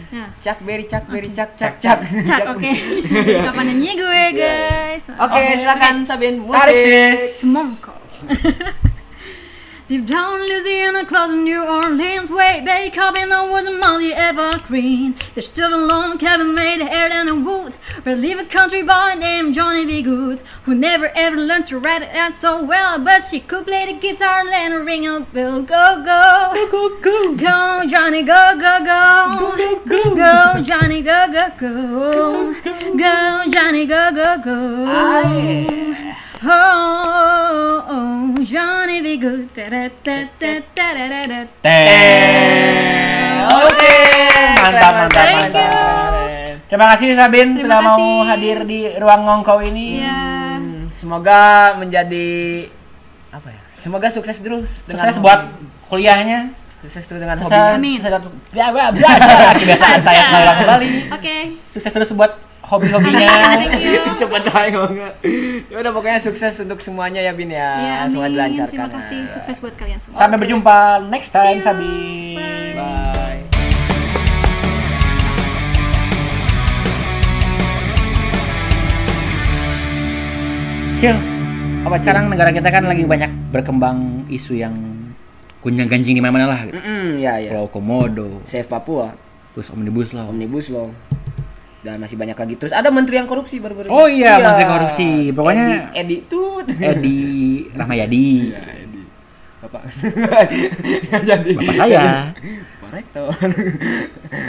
nah 0.09 0.27
Chuck 0.41 0.59
Berry, 0.65 0.83
Chuck 0.83 1.05
Berry, 1.05 1.29
Chuck, 1.29 1.51
Chuck, 1.53 1.73
Chuck. 1.77 1.99
Chuck 2.01 2.43
oke 2.49 2.71
kapan 3.45 3.63
nyanyi 3.69 3.91
gue 3.93 4.23
guys 4.33 5.03
Oke, 5.13 5.41
silakan 5.55 5.95
Sabin 6.01 6.41
Tarik 6.43 6.73
musik. 6.73 7.13
sis. 7.13 7.21
Smokey. 7.45 8.89
Deep 9.91 10.05
down 10.05 10.39
in 10.39 10.47
Louisiana, 10.47 11.05
close 11.05 11.31
to 11.31 11.35
New 11.35 11.67
Orleans, 11.67 12.31
way 12.31 12.63
back 12.65 12.97
up 12.97 13.13
in 13.17 13.27
the 13.27 13.43
woods, 13.51 13.69
Molly 13.77 14.13
evergreen. 14.13 15.15
There's 15.33 15.47
still 15.47 15.75
a 15.75 15.81
lone 15.85 16.17
cabin 16.17 16.55
made 16.55 16.79
of 16.81 16.87
hair 16.87 17.11
and 17.11 17.27
a 17.27 17.35
wood, 17.35 17.73
where 18.03 18.15
live 18.15 18.39
a 18.39 18.45
country 18.45 18.83
boy 18.83 19.15
named 19.19 19.53
Johnny 19.53 19.85
B. 19.85 20.01
Good, 20.01 20.39
who 20.63 20.75
never 20.75 21.11
ever 21.13 21.35
learned 21.35 21.65
to 21.65 21.77
write 21.77 22.03
it 22.03 22.15
out 22.15 22.35
so 22.35 22.63
well, 22.63 23.03
but 23.03 23.23
she 23.23 23.41
could 23.41 23.65
play 23.65 23.85
the 23.85 23.99
guitar 23.99 24.47
and 24.47 24.73
her 24.73 24.81
ring 24.81 25.05
a 25.05 25.19
bell. 25.19 25.61
Go 25.61 26.01
go, 26.05 26.67
Go 26.71 27.01
go. 27.01 27.35
go, 27.35 27.83
Johnny, 27.85 28.23
go 28.23 28.55
go 28.57 28.79
go, 28.85 29.51
Go, 29.59 29.83
go. 29.89 30.15
go, 30.15 30.61
Johnny, 30.63 31.01
go 31.01 31.27
go 31.29 31.49
go, 31.59 32.53
go, 32.97 33.43
Johnny, 33.51 33.85
go 33.85 34.11
go 34.15 34.41
go. 34.41 34.85
Ah, 36.43 36.43
oh, 36.43 37.85
oh, 38.37 38.43
Johnny 38.45 38.80
be 38.99 39.15
good. 39.15 39.47
Oke. 43.61 43.95
Mantap, 44.57 44.93
mantap, 44.97 45.23
Thank 45.23 45.55
you. 45.55 45.55
mantap. 45.55 46.11
Terima 46.67 46.85
kasih 46.89 47.07
Sabin 47.13 47.47
Terima 47.49 47.61
sudah 47.61 47.79
mau 47.81 47.99
kasih. 47.99 48.27
hadir 48.27 48.57
di 48.63 48.79
ruang 48.95 49.21
ngongkau 49.21 49.59
ini. 49.61 49.87
Ya, 50.01 50.19
Hmm, 50.51 50.87
Semoga 50.89 51.41
menjadi 51.75 52.67
apa 53.29 53.47
ya? 53.49 53.61
Semoga 53.71 54.07
sukses 54.07 54.37
terus 54.37 54.83
Sukses 54.85 55.15
buat 55.17 55.47
kuliahnya. 55.87 56.51
sukses 56.81 57.03
terus 57.03 57.19
dengan 57.19 57.37
Sukses, 57.37 57.51
hobinya. 57.51 57.75
Amin. 57.75 57.97
sukses. 57.97 58.11
Kebiasaan 59.57 59.99
saya 60.01 60.23
kembali. 60.57 60.89
oke. 61.11 61.35
Sukses 61.67 61.91
terus 61.91 62.09
buat 62.11 62.31
hobi-hobinya. 62.71 63.27
Aja 64.51 64.71
ngomongnya. 64.71 65.11
Ya 65.67 65.75
udah 65.83 65.91
pokoknya 65.91 66.19
sukses 66.23 66.55
untuk 66.63 66.79
semuanya 66.79 67.19
ya 67.19 67.35
Bin 67.35 67.51
ya. 67.51 67.69
Ya, 67.79 67.95
Semoga 68.07 68.31
dilancarkan. 68.31 68.71
Terima 68.71 68.89
kasih. 68.95 69.19
Sukses 69.27 69.57
buat 69.59 69.75
kalian 69.75 69.99
semua. 69.99 70.15
Sampai 70.15 70.37
berjumpa 70.39 71.03
next 71.11 71.35
time 71.35 71.59
See 71.59 71.59
you. 71.59 71.65
Sabin. 71.65 72.75
Bye. 72.77 73.39
Cil, 81.01 81.17
apa 81.81 81.97
sekarang 81.97 82.29
negara 82.29 82.53
kita 82.53 82.69
kan 82.69 82.85
lagi 82.85 83.09
banyak 83.09 83.49
berkembang 83.49 84.29
isu 84.29 84.53
yang 84.53 84.77
gunjang 85.65 85.89
ganjing 85.89 86.13
di 86.13 86.21
mana-mana 86.21 86.45
lah. 86.45 86.59
Gitu. 86.69 86.77
Mm 86.77 87.09
ya 87.17 87.41
ya. 87.41 87.49
Pulau 87.49 87.65
Komodo, 87.73 88.29
Save 88.45 88.69
Papua, 88.69 89.09
terus 89.57 89.73
omnibus 89.73 90.13
law. 90.13 90.29
Omnibus 90.29 90.69
Law. 90.69 90.93
Dan 91.81 91.97
masih 91.97 92.13
banyak 92.13 92.33
lagi. 92.33 92.53
Terus 92.55 92.71
ada 92.71 92.87
menteri 92.87 93.17
yang 93.17 93.25
korupsi 93.25 93.57
baru-baru. 93.57 93.87
ini. 93.87 93.93
Oh 93.93 94.05
iya, 94.05 94.37
menteri 94.37 94.65
korupsi. 94.65 95.09
Pokoknya- 95.31 95.89
Edi, 95.91 95.97
Edi 95.97 96.17
Tut. 96.23 96.67
Edi 96.71 97.21
Rahmayadi, 97.71 98.27
Ya, 98.47 98.61
Edi. 98.77 99.01
Bapak. 99.59 99.81
Jadi. 101.29 101.51
bapak 101.53 101.75
saya, 101.75 102.33
Pak 102.77 102.89
Rektor. 102.91 103.29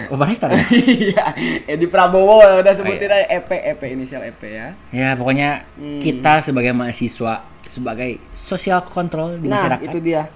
Bapak 0.09 0.27
Rektor 0.27 0.49
ya? 0.51 0.65
Iya, 1.03 1.25
Edi 1.67 1.87
Prabowo 1.87 2.41
udah 2.59 2.73
sebutin 2.73 3.09
Oh, 3.09 3.15
iya. 3.15 3.25
aja 3.25 3.37
EP 3.39 3.51
EP 3.51 3.81
inisial 3.89 4.23
EP 4.23 4.41
ya. 4.43 4.69
Ya 4.89 5.09
pokoknya 5.13 5.65
Hmm. 5.75 6.01
kita 6.01 6.41
sebagai 6.41 6.73
mahasiswa, 6.73 7.35
sebagai 7.63 8.21
social 8.31 8.81
control 8.83 9.37
di 9.37 9.49
Nah, 9.49 9.57
masyarakat 9.59 9.85
itu 9.87 9.99
dia. 10.03 10.29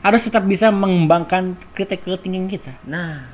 harus 0.00 0.22
tetap 0.22 0.44
bisa 0.44 0.68
mengembangkan 0.70 1.56
critical 1.72 2.16
thinking 2.16 2.46
kita. 2.46 2.72
Nah, 2.84 3.26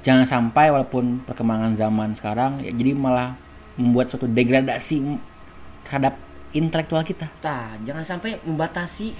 Jangan 0.00 0.24
sampai 0.24 0.72
walaupun 0.72 1.20
perkembangan 1.28 1.76
zaman 1.76 2.16
sekarang 2.16 2.64
ya 2.64 2.72
jadi 2.72 2.96
malah 2.96 3.36
membuat 3.76 4.08
suatu 4.08 4.24
degradasi 4.24 5.20
terhadap 5.84 6.16
intelektual 6.56 7.04
kita. 7.04 7.28
Nah, 7.44 7.76
jangan 7.84 8.04
sampai 8.04 8.40
membatasi 8.42 9.12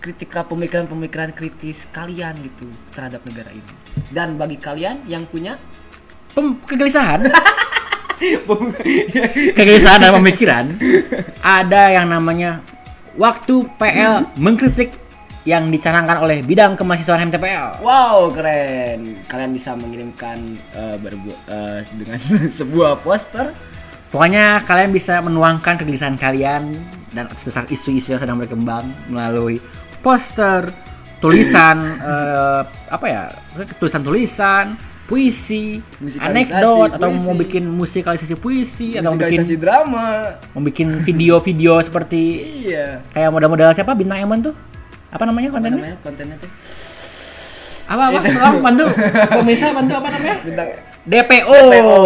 kritika 0.00 0.48
pemikiran-pemikiran 0.48 1.36
kritis 1.36 1.84
kalian 1.92 2.40
gitu 2.40 2.64
terhadap 2.96 3.20
negara 3.28 3.52
ini. 3.52 3.74
Dan 4.08 4.40
bagi 4.40 4.56
kalian 4.56 5.04
yang 5.06 5.28
punya 5.28 5.60
Pem- 6.30 6.62
kegelisahan, 6.62 7.26
kegelisahan 9.58 9.98
dalam 9.98 10.22
pemikiran, 10.22 10.78
ada 11.42 11.90
yang 11.90 12.06
namanya 12.06 12.62
waktu 13.18 13.66
PL 13.74 14.30
mengkritik 14.38 14.94
yang 15.42 15.72
dicanangkan 15.72 16.20
oleh 16.20 16.44
bidang 16.44 16.76
kemahasiswaan 16.76 17.32
MTPL. 17.32 17.80
wow 17.80 18.28
keren. 18.28 19.24
Kalian 19.24 19.50
bisa 19.50 19.72
mengirimkan 19.72 20.36
eh, 20.70 20.96
berbu- 21.00 21.40
eh, 21.48 21.80
dengan 21.96 22.20
sebuah 22.60 23.00
poster. 23.00 23.56
Pokoknya 24.10 24.60
kalian 24.60 24.90
bisa 24.90 25.22
menuangkan 25.22 25.78
kegelisahan 25.78 26.18
kalian 26.18 26.74
dan 27.10 27.30
isu-isu 27.66 28.12
yang 28.12 28.20
sedang 28.20 28.36
berkembang 28.36 28.90
melalui 29.06 29.62
poster, 30.02 30.68
tulisan 31.18 31.78
eh, 32.10 32.60
apa 32.90 33.06
ya, 33.06 33.22
tulisan-tulisan, 33.78 34.74
puisi, 35.06 35.80
anekdot 36.20 36.94
atau 36.94 37.08
puisi. 37.08 37.24
mau 37.24 37.34
bikin 37.34 37.64
musikalisasi 37.66 38.34
puisi 38.36 38.88
atau 38.94 39.14
mau 39.14 39.18
bikin 39.18 39.42
drama. 39.56 40.36
mau 40.52 40.62
bikin 40.62 40.86
video-video 41.00 41.80
seperti 41.80 42.22
Iya. 42.66 43.00
kayak 43.08 43.30
model-model 43.30 43.72
siapa 43.72 43.94
bintang 43.94 44.20
Emon 44.20 44.42
tuh? 44.42 44.54
Apa 45.10 45.24
namanya 45.26 45.48
Apa 45.50 45.54
kontennya? 45.58 45.78
namanya 45.82 45.98
kontennya 46.06 46.36
tuh? 46.38 46.50
Apa 47.90 48.02
apa? 48.14 48.18
Tolong 48.22 48.62
bantu. 48.62 48.84
Pemirsa 49.42 49.66
bantu 49.74 49.92
apa 49.98 50.08
namanya? 50.14 50.36
Bintang 50.46 50.68
DPO. 51.00 51.58
DPO. 51.74 51.98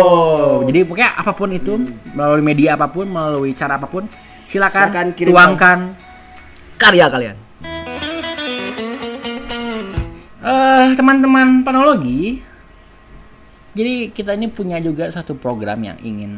Jadi 0.64 0.78
pokoknya 0.88 1.10
apa 1.12 1.32
pun 1.36 1.48
itu 1.52 1.72
melalui 2.16 2.40
media 2.40 2.78
apa 2.80 2.88
pun, 2.88 3.04
melalui 3.04 3.52
cara 3.52 3.76
apa 3.76 3.84
pun, 3.84 4.08
silakan, 4.48 4.88
Silakan 4.88 5.06
tuangkan 5.12 5.78
karya 6.80 7.06
kalian. 7.12 7.36
Eh, 10.44 10.86
teman-teman 10.96 11.64
panologi. 11.64 12.40
Jadi 13.74 14.14
kita 14.14 14.38
ini 14.38 14.46
punya 14.48 14.78
juga 14.78 15.10
satu 15.10 15.34
program 15.34 15.82
yang 15.82 15.98
ingin 16.00 16.32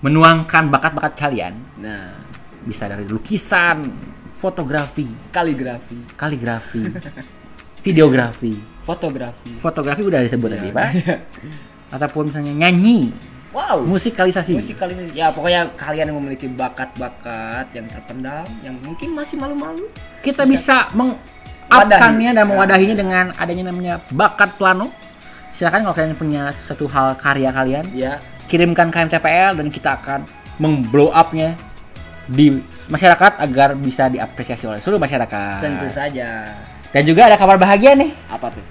menuangkan 0.00 0.70
bakat-bakat 0.70 1.14
kalian. 1.18 1.54
Nah, 1.82 2.20
Bisa 2.62 2.86
dari 2.86 3.02
lukisan, 3.10 3.90
fotografi, 4.32 5.06
kaligrafi, 5.30 5.96
kaligrafi, 6.16 6.82
videografi. 7.80 8.58
fotografi. 8.82 9.50
Fotografi 9.54 10.02
udah 10.02 10.20
disebut 10.20 10.48
Iya. 10.48 10.56
tadi, 10.58 10.68
Pak. 10.70 10.88
Ataupun 11.92 12.28
misalnya 12.28 12.50
nyanyi, 12.56 13.12
Wow. 13.52 13.84
musikalisasi. 13.84 14.56
Musikalisasi. 14.56 15.12
Ya 15.12 15.28
pokoknya 15.28 15.76
kalian 15.76 16.08
yang 16.08 16.18
memiliki 16.18 16.48
bakat-bakat 16.48 17.68
yang 17.70 17.86
terpendam, 17.86 18.42
yang 18.64 18.74
mungkin 18.80 19.12
masih 19.12 19.36
malu-malu. 19.36 19.86
Kita 20.18 20.42
bisa 20.42 20.88
Wadahi. 20.88 20.96
mengupkannya 20.98 22.30
dan 22.32 22.42
Ya. 22.42 22.48
mewadahinya 22.48 22.96
dengan 22.96 23.24
adanya 23.36 23.68
namanya 23.68 23.94
bakat 24.08 24.56
plano. 24.56 24.88
Silakan 25.52 25.84
kalau 25.84 25.94
kalian 25.94 26.16
punya 26.16 26.42
satu 26.48 26.88
hal 26.88 27.12
karya 27.14 27.52
kalian, 27.52 27.84
Ya. 27.92 28.18
kirimkan 28.48 28.88
ke 28.88 28.98
MTPL 28.98 29.52
dan 29.54 29.68
kita 29.68 30.00
akan 30.00 30.24
memblow 30.56 31.12
up-nya 31.12 31.52
di 32.32 32.64
masyarakat 32.88 33.44
agar 33.44 33.76
bisa 33.76 34.08
diapresiasi 34.08 34.64
oleh 34.64 34.80
seluruh 34.80 34.96
masyarakat. 34.98 35.60
Tentu 35.60 35.88
saja. 35.92 36.56
Dan 36.88 37.02
juga 37.04 37.28
ada 37.28 37.36
kabar 37.36 37.60
bahagia 37.60 37.92
nih. 37.92 38.08
Apa 38.32 38.48
tuh? 38.48 38.64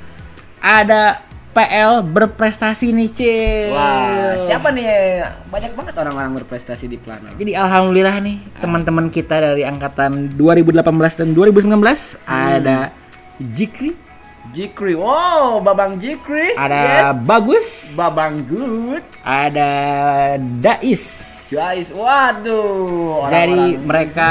Ada 0.62 1.22
PL 1.52 2.02
berprestasi 2.08 2.96
nih, 2.96 3.10
Cil. 3.12 3.76
Wah, 3.76 4.40
siapa 4.40 4.72
nih? 4.72 4.88
Banyak 5.52 5.76
banget 5.76 5.94
orang-orang 6.00 6.42
berprestasi 6.42 6.88
di 6.88 6.96
Plano. 6.96 7.28
Jadi 7.36 7.52
alhamdulillah 7.54 8.18
nih 8.24 8.38
teman-teman 8.58 9.12
kita 9.12 9.52
dari 9.52 9.68
angkatan 9.68 10.32
2018 10.34 10.82
dan 11.22 11.28
2019 11.36 11.76
ada 12.24 12.96
Jikri, 13.42 13.98
Jikri. 14.52 14.94
Wow, 14.94 15.60
Babang 15.60 15.96
Jikri. 15.96 16.54
ada 16.54 16.78
Yes. 16.78 17.24
Bagus, 17.24 17.68
Babang 17.96 18.44
Good. 18.44 19.04
ada 19.22 19.72
Dais. 20.38 21.06
Guys, 21.50 21.90
waduh. 21.90 23.28
Jadi 23.28 23.56
orang-orang 23.56 23.88
mereka 23.88 24.30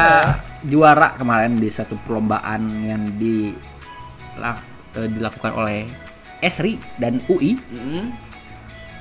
juara 0.60 1.16
kemarin 1.16 1.56
di 1.56 1.68
satu 1.68 1.96
perlombaan 2.00 2.60
yang 2.82 3.02
di 3.16 3.56
lak- 4.36 4.64
eh, 4.94 5.08
dilakukan 5.08 5.52
oleh 5.54 5.88
Esri 6.38 6.76
dan 6.96 7.20
UI. 7.26 7.56
Mm-mm. 7.56 8.04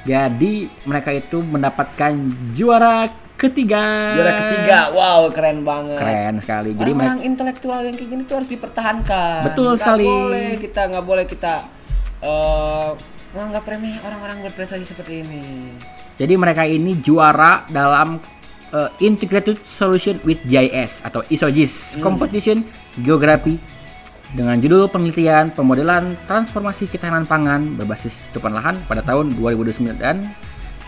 Jadi 0.03 0.67
mereka 0.83 1.11
itu 1.11 1.43
mendapatkan 1.43 2.15
juara 2.51 3.11
ketiga. 3.39 4.13
Juara 4.19 4.33
ketiga. 4.45 4.77
Wow, 4.91 5.31
keren 5.31 5.63
banget. 5.63 5.95
Keren 5.95 6.33
sekali. 6.43 6.75
Jadi 6.75 6.91
mereka 6.91 7.15
orang-orang 7.15 7.23
intelektual 7.23 7.79
yang 7.87 7.95
kayak 7.95 8.09
gini 8.11 8.21
tuh 8.27 8.35
harus 8.43 8.49
dipertahankan. 8.51 9.47
Betul 9.47 9.71
Nggak 9.73 9.79
sekali. 9.79 10.05
boleh 10.05 10.49
kita 10.59 10.81
nggak 10.91 11.05
boleh 11.07 11.25
kita 11.25 11.53
eh 12.19 12.89
menganggap 13.29 13.63
remeh 13.63 13.95
orang-orang 14.03 14.37
berprestasi 14.51 14.83
seperti 14.83 15.23
ini. 15.23 15.71
Jadi 16.19 16.33
mereka 16.35 16.67
ini 16.67 16.99
juara 16.99 17.63
dalam 17.71 18.19
uh, 18.75 18.89
Integrated 18.99 19.63
Solution 19.63 20.19
with 20.27 20.41
GIS 20.43 21.05
atau 21.05 21.23
ISOGIS 21.31 22.01
Competition 22.03 22.65
Geography 22.99 23.55
dengan 24.29 24.61
judul 24.61 24.85
penelitian 24.91 25.49
pemodelan 25.49 26.13
transformasi 26.29 26.85
ketahanan 26.85 27.25
pangan 27.25 27.73
berbasis 27.73 28.21
cukupan 28.29 28.53
lahan 28.53 28.75
pada 28.85 29.01
tahun 29.01 29.33
2009 29.33 29.97
dan 29.97 30.29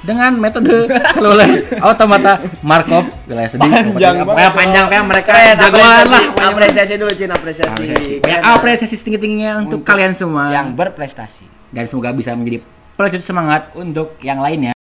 dengan 0.01 0.33
metode 0.37 0.89
seluler 1.13 1.65
automata 1.79 2.41
Markov. 2.65 3.05
Wilayah 3.29 3.49
studi 3.49 3.69
Panjang 3.69 4.25
banget, 4.25 4.41
ya, 4.41 4.49
panjang 4.51 4.85
ya 4.89 5.01
mereka 5.05 5.29
Keren, 5.31 5.55
jagoan 5.57 5.85
apresiasi, 5.85 6.11
lah. 6.11 6.23
Apresiasi 6.51 6.93
dulu 6.97 7.11
Cina, 7.13 7.33
apresiasi. 7.37 7.83
ya, 8.25 8.37
apresiasi 8.57 8.95
setinggi 8.97 9.19
tingginya 9.21 9.61
untuk, 9.61 9.85
kalian 9.85 10.13
semua. 10.17 10.49
yang 10.49 10.73
berprestasi. 10.73 11.45
dan 11.71 11.87
semoga 11.87 12.11
bisa 12.11 12.35
menjadi 12.35 12.59
pelecut 12.99 13.23
semangat 13.23 13.71
untuk 13.79 14.19
yang 14.19 14.43
lainnya 14.43 14.75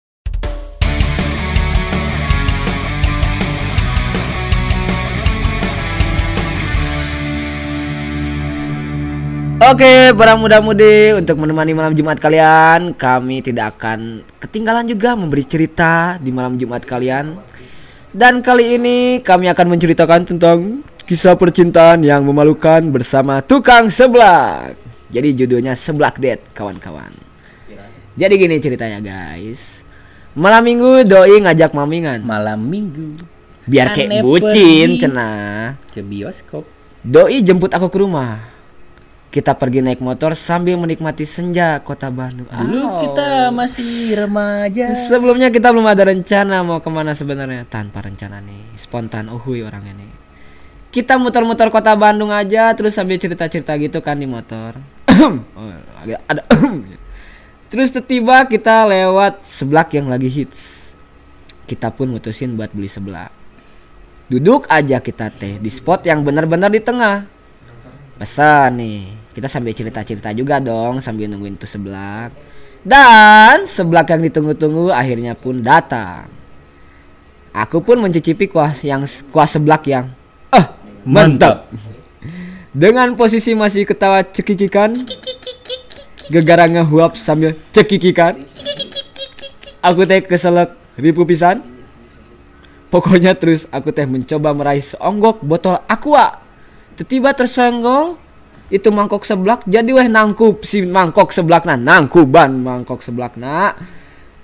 Oke, 9.59 10.15
para 10.15 10.39
muda-mudi 10.39 11.19
untuk 11.19 11.35
menemani 11.43 11.75
malam 11.75 11.91
Jumat 11.91 12.15
kalian, 12.15 12.95
kami 12.95 13.43
tidak 13.43 13.75
akan 13.75 14.23
ketinggalan 14.39 14.87
juga 14.87 15.19
memberi 15.19 15.43
cerita 15.43 16.15
di 16.15 16.31
malam 16.31 16.55
Jumat 16.55 16.87
kalian. 16.87 17.35
Dan 18.15 18.39
kali 18.39 18.79
ini 18.79 19.19
kami 19.19 19.51
akan 19.51 19.67
menceritakan 19.75 20.23
tentang 20.23 20.79
kisah 21.03 21.35
percintaan 21.35 22.07
yang 22.07 22.23
memalukan 22.23 22.87
bersama 22.87 23.43
tukang 23.43 23.91
seblak. 23.91 24.79
Jadi 25.11 25.35
judulnya 25.43 25.75
Seblak 25.75 26.23
Date, 26.23 26.55
kawan-kawan. 26.55 27.11
Jadi 28.15 28.33
gini 28.39 28.63
ceritanya, 28.63 29.03
guys. 29.03 29.83
Malam 30.39 30.63
Minggu 30.63 31.03
doi 31.03 31.35
ngajak 31.35 31.75
mamingan. 31.75 32.23
malam 32.23 32.63
minggu 32.63 33.17
Biar 33.67 33.91
kayak 33.91 34.23
bucin 34.23 34.95
cenah. 34.95 35.75
ke 35.91 35.99
bioskop 35.99 36.63
Doi 37.03 37.43
jemput 37.43 37.73
aku 37.75 37.91
ke 37.91 37.97
rumah. 37.99 38.58
Kita 39.29 39.53
pergi 39.53 39.85
naik 39.85 40.01
motor 40.01 40.33
sambil 40.33 40.73
menikmati 40.81 41.21
senja 41.21 41.77
kota 41.85 42.09
Bandung. 42.09 42.49
Dulu 42.49 42.81
Au. 42.81 42.97
kita 42.97 43.53
masih 43.53 44.25
remaja. 44.25 44.97
Sebelumnya 45.05 45.53
kita 45.53 45.69
belum 45.69 45.85
ada 45.85 46.09
rencana 46.09 46.65
mau 46.65 46.81
ke 46.81 46.89
mana 46.89 47.13
sebenarnya. 47.13 47.61
Tanpa 47.69 48.01
rencana 48.01 48.41
nih, 48.41 48.73
spontan 48.73 49.29
uhui 49.29 49.61
orangnya 49.61 49.93
nih. 50.01 50.09
Kita 50.89 51.21
muter-muter 51.21 51.69
kota 51.69 51.93
Bandung 51.93 52.33
aja, 52.33 52.73
terus 52.73 52.97
sambil 52.97 53.21
cerita-cerita 53.21 53.77
gitu 53.77 54.01
kan 54.01 54.17
di 54.17 54.25
motor. 54.25 54.81
oh, 55.61 55.77
agak 56.01 56.25
ada. 56.25 56.41
terus 57.69 57.93
tiba 58.09 58.49
kita 58.49 58.89
lewat 58.89 59.45
seblak 59.45 59.93
yang 59.93 60.09
lagi 60.09 60.25
hits. 60.25 60.89
Kita 61.69 61.93
pun 61.93 62.09
mutusin 62.09 62.57
buat 62.57 62.73
beli 62.73 62.89
seblak. 62.89 63.29
Duduk 64.25 64.65
aja 64.73 64.97
kita 64.97 65.29
teh 65.29 65.61
di 65.61 65.69
spot 65.69 66.01
yang 66.09 66.25
benar-benar 66.25 66.73
di 66.73 66.81
tengah. 66.81 67.29
Pesan 68.17 68.81
nih. 68.81 69.18
Kita 69.39 69.47
sambil 69.47 69.71
cerita-cerita 69.71 70.35
juga 70.35 70.59
dong 70.59 70.99
sambil 70.99 71.31
nungguin 71.31 71.55
tuh 71.55 71.63
seblak. 71.63 72.35
Dan 72.83 73.63
seblak 73.63 74.11
yang 74.11 74.27
ditunggu-tunggu 74.27 74.91
akhirnya 74.91 75.31
pun 75.31 75.63
datang. 75.63 76.27
Aku 77.55 77.79
pun 77.79 78.03
mencicipi 78.03 78.51
kuah 78.51 78.75
yang 78.83 79.07
kuah 79.31 79.47
seblak 79.47 79.87
yang 79.87 80.11
ah 80.51 80.75
mantap. 81.07 81.71
Dengan 82.75 83.15
posisi 83.15 83.55
masih 83.55 83.87
ketawa 83.87 84.27
cekikikan. 84.27 85.07
Gegara 86.27 86.67
ngehuap 86.67 87.15
sambil 87.15 87.55
cekikikan. 87.71 88.43
Aku 89.79 90.03
teh 90.03 90.19
keselak 90.19 90.75
ribu 90.99 91.23
pisan. 91.23 91.63
Pokoknya 92.91 93.39
terus 93.39 93.71
aku 93.71 93.95
teh 93.95 94.03
mencoba 94.03 94.51
meraih 94.51 94.83
seonggok 94.83 95.39
botol 95.47 95.79
aqua. 95.87 96.43
Tiba 96.99 97.31
tersenggol 97.31 98.19
itu 98.69 98.89
mangkok 98.93 99.25
seblak 99.25 99.65
jadi 99.65 99.89
weh 99.89 100.07
nangkup 100.09 100.61
si 100.61 100.85
mangkok 100.85 101.33
seblakna 101.33 101.73
nangkuban 101.73 102.61
mangkok 102.61 103.01
seblakna 103.01 103.73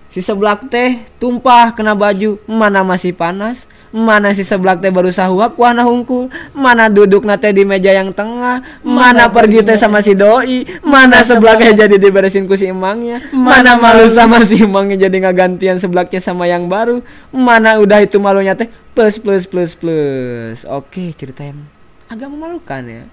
si 0.10 0.24
seblak 0.24 0.66
teh 0.72 0.98
tumpah 1.22 1.78
kena 1.78 1.94
baju 1.94 2.42
mana 2.50 2.82
masih 2.82 3.14
panas 3.14 3.70
mana 3.92 4.32
si 4.32 4.48
seblak 4.48 4.82
teh 4.82 4.88
baru 4.88 5.12
sahuap 5.14 5.60
wana 5.60 5.84
hungkul 5.84 6.32
mana 6.56 6.88
duduk 6.88 7.28
nate 7.28 7.52
di 7.52 7.68
meja 7.68 7.92
yang 7.92 8.16
tengah 8.16 8.64
mana 8.80 9.28
pergi 9.28 9.62
teh 9.62 9.76
sama 9.76 10.00
si 10.00 10.16
doi 10.16 10.64
mana 10.82 11.20
seblaknya 11.20 11.86
jadi 11.86 12.00
diberesin 12.00 12.48
ku 12.48 12.56
si 12.56 12.72
emangnya 12.72 13.24
mana 13.36 13.76
malu? 13.76 14.08
sama 14.12 14.40
si 14.48 14.64
emangnya 14.64 15.08
jadi 15.08 15.28
ngagantian 15.28 15.84
seblaknya 15.84 16.24
sama 16.24 16.48
yang 16.48 16.72
baru 16.72 17.04
mana 17.36 17.78
udah 17.84 18.00
itu 18.00 18.16
malunya 18.16 18.56
teh 18.56 18.72
plus 18.96 19.20
plus 19.20 19.44
plus 19.44 19.76
plus. 19.76 20.64
Oke 20.72 21.12
cerita 21.12 21.44
yang 21.44 21.60
agak 22.08 22.32
memalukan 22.32 22.84
ya 22.88 23.04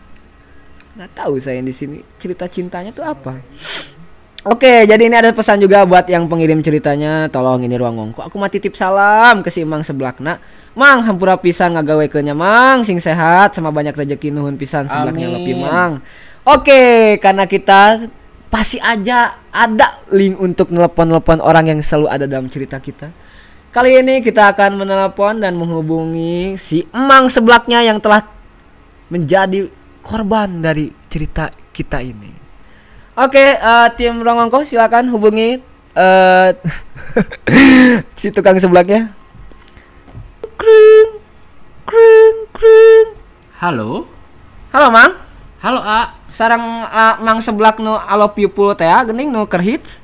nggak 0.93 1.11
tahu 1.17 1.41
saya 1.41 1.65
di 1.65 1.73
sini 1.73 2.05
cerita 2.21 2.45
cintanya 2.49 2.93
tuh 2.93 3.07
apa 3.07 3.41
Oke, 4.43 4.91
jadi 4.91 5.07
ini 5.07 5.15
ada 5.15 5.31
pesan 5.31 5.63
juga 5.63 5.87
buat 5.87 6.03
yang 6.11 6.27
pengirim 6.27 6.59
ceritanya. 6.67 7.31
Tolong 7.31 7.63
ini 7.63 7.79
ruang 7.79 7.95
ngongko. 7.95 8.27
Aku 8.27 8.43
mati 8.43 8.59
titip 8.59 8.75
salam 8.75 9.39
ke 9.39 9.55
si 9.55 9.63
Mang 9.63 9.87
seblakna. 9.87 10.43
Mang 10.75 10.99
hampura 11.07 11.39
pisan 11.39 11.79
ngagawe 11.79 12.11
kenya 12.11 12.35
Mang 12.35 12.83
sing 12.83 12.99
sehat 12.99 13.55
sama 13.55 13.71
banyak 13.71 13.95
rezeki 13.95 14.35
nuhun 14.35 14.59
pisan 14.59 14.91
seblaknya 14.91 15.31
lopi 15.31 15.55
Mang. 15.55 16.03
Oke, 16.43 17.23
karena 17.23 17.47
kita 17.47 18.11
pasti 18.51 18.83
aja 18.83 19.39
ada 19.55 20.03
link 20.11 20.35
untuk 20.43 20.75
nelpon-nelpon 20.75 21.39
orang 21.39 21.71
yang 21.71 21.79
selalu 21.79 22.11
ada 22.11 22.27
dalam 22.27 22.51
cerita 22.51 22.83
kita. 22.83 23.15
Kali 23.71 23.95
ini 23.95 24.27
kita 24.27 24.51
akan 24.51 24.83
menelpon 24.83 25.39
dan 25.39 25.55
menghubungi 25.55 26.59
si 26.59 26.83
emang 26.91 27.31
sebelaknya 27.31 27.79
yang 27.87 28.03
telah 28.03 28.27
menjadi 29.07 29.71
korban 30.03 30.61
dari 30.61 30.91
cerita 31.07 31.49
kita 31.73 32.03
ini. 32.03 32.31
Oke, 33.17 33.57
eh, 33.57 33.89
tim 33.97 34.21
Rongongko 34.21 34.67
silakan 34.67 35.09
hubungi 35.09 35.63
eh 35.93 36.49
si 38.21 38.29
tukang 38.35 38.57
sebelaknya. 38.59 39.13
Kring, 40.57 41.09
kring, 41.87 42.37
kring. 42.55 43.07
Halo? 43.59 44.07
Halo, 44.73 44.89
Mang. 44.89 45.13
Halo, 45.63 45.79
A. 45.79 46.17
Sarang 46.27 46.89
uh, 46.89 47.15
Mang 47.23 47.39
seblak 47.45 47.79
nu 47.79 47.95
pupul 48.35 48.75
teh 48.75 48.89
geuning 48.89 49.31
nu 49.31 49.47
keur 49.47 49.63
hits. 49.63 50.03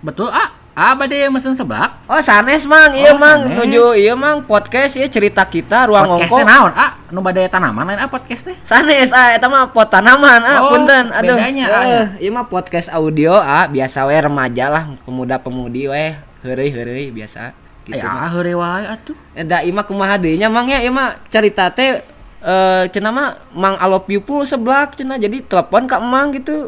Betul, 0.00 0.30
A. 0.30 0.63
A 0.74 0.90
bade 0.98 1.14
yang 1.14 1.30
mesen 1.30 1.54
seblak. 1.54 2.02
Oh, 2.10 2.18
sanes 2.18 2.66
Mang. 2.66 2.90
Iya, 2.90 3.14
Oh, 3.14 3.22
Mang. 3.22 3.46
sanes. 3.46 3.62
Nuju 3.62 3.94
iya, 3.94 4.18
Mang. 4.18 4.42
Podcast 4.42 4.98
ieu 4.98 5.06
cerita 5.06 5.46
kita 5.46 5.86
ruang 5.86 6.18
ongko. 6.18 6.42
Naon, 6.42 6.74
A? 6.74 6.98
Nu 7.14 7.22
bade 7.22 7.46
tanaman 7.46 7.86
lain 7.86 8.02
A 8.02 8.10
podcast 8.10 8.42
teh. 8.42 8.58
Sanes 8.66 9.14
ah 9.14 9.30
eta 9.30 9.46
mah 9.46 9.70
pot 9.70 9.86
tanaman 9.86 10.42
ah 10.42 10.66
Oh, 10.66 10.74
punten 10.74 11.14
aduh. 11.14 11.38
bedanya, 11.38 11.66
ah, 11.70 11.84
Eh, 11.86 12.26
ieu 12.26 12.34
mah 12.34 12.42
podcast 12.44 12.90
audio 12.90 13.38
ah 13.38 13.70
biasa 13.70 14.02
we 14.02 14.18
remaja 14.18 14.66
lah 14.66 14.82
pemuda-pemudi 15.06 15.86
we 15.86 16.04
heureuy-heureuy 16.42 17.14
biasa 17.14 17.54
gitu. 17.86 18.02
Ya, 18.02 18.26
heureuy 18.34 18.58
wae 18.58 18.84
atuh. 18.90 19.14
Eta 19.30 19.62
ieu 19.62 19.70
mah 19.70 19.86
kumaha 19.86 20.18
deui 20.18 20.42
Mang 20.42 20.66
ya 20.66 20.82
ieu 20.82 20.90
mah 20.90 21.22
cerita 21.30 21.70
teh 21.70 22.02
eh 22.42 22.82
cenah 22.90 23.14
mah 23.14 23.28
Mang 23.54 23.78
Alop 23.78 24.10
Pupul 24.10 24.42
seblak 24.42 24.98
cenah 24.98 25.22
jadi 25.22 25.38
telepon 25.38 25.86
ka 25.86 26.02
Emang 26.02 26.34
gitu. 26.34 26.66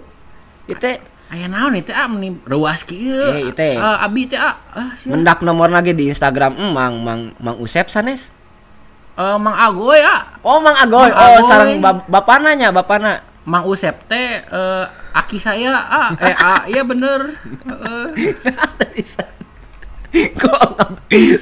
Ieu 0.71 0.79
teh 1.27 1.35
Aya 1.37 1.47
naon 1.51 1.75
itu 1.75 1.91
A 1.91 2.07
meni 2.07 2.39
ruas 2.47 2.87
kieu. 2.87 3.35
Eh, 3.35 3.51
itu. 3.51 3.71
Ah, 3.83 4.07
abi 4.07 4.31
teh. 4.31 4.39
Ah, 4.39 4.95
sia. 4.95 5.11
mendak 5.11 5.43
nomor 5.43 5.67
lagi 5.67 5.91
di 5.91 6.07
Instagram 6.07 6.55
Emang 6.55 7.03
Mang 7.03 7.23
Mang 7.43 7.59
Usep 7.59 7.91
sanes. 7.91 8.31
Eh, 9.19 9.37
Mang 9.41 9.59
Agoy, 9.59 9.99
A. 10.07 10.39
Oh 10.47 10.63
Mang 10.63 10.79
Agoy, 10.79 11.11
Mang 11.11 11.19
oh 11.19 11.39
Agoy. 11.43 11.49
sareng 11.51 11.73
bap 11.83 12.07
bapana 12.07 12.55
nya 12.55 12.71
bapana. 12.71 13.27
Mang 13.43 13.67
Usep 13.67 14.07
teh 14.07 14.43
eh, 14.43 14.85
aki 15.15 15.43
saya 15.43 15.75
A. 15.75 16.05
Eh, 16.15 16.35
A, 16.35 16.55
iya 16.73 16.87
bener. 16.87 17.35
Heeh. 17.67 18.05
Kok 20.41 20.79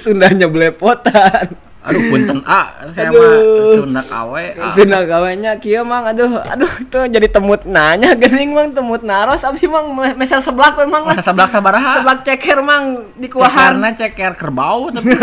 Sundanya 0.00 0.48
belepotan. 0.48 1.63
Aduh, 1.84 2.00
punten 2.08 2.40
A. 2.42 2.88
Saya 2.88 3.12
Aduh. 3.12 3.20
mah 3.20 3.36
Sunda 3.76 4.00
kawe. 4.00 4.44
A. 4.56 4.72
Sunda 4.72 5.04
gawenya 5.04 5.52
kieu 5.56 5.84
mang 5.84 6.04
aduh 6.04 6.40
aduh 6.40 6.72
itu 6.80 6.98
jadi 7.06 7.28
temut 7.28 7.62
nanya 7.64 8.16
geuning 8.20 8.50
mang 8.50 8.72
temut 8.72 9.04
naros 9.04 9.44
abi 9.44 9.68
mang 9.68 9.92
me- 9.92 10.16
mesel 10.16 10.40
seblak 10.40 10.74
we 10.74 10.84
mang 10.84 11.04
Masa 11.04 11.20
seblak 11.20 11.52
sabaraha? 11.52 12.00
seblak 12.00 12.24
ceker 12.24 12.58
mang 12.58 12.84
di 13.14 13.28
kuahan 13.28 13.76
Cekerna 13.76 13.88
ceker 13.92 14.32
kerbau 14.32 14.88
tapi 14.88 15.12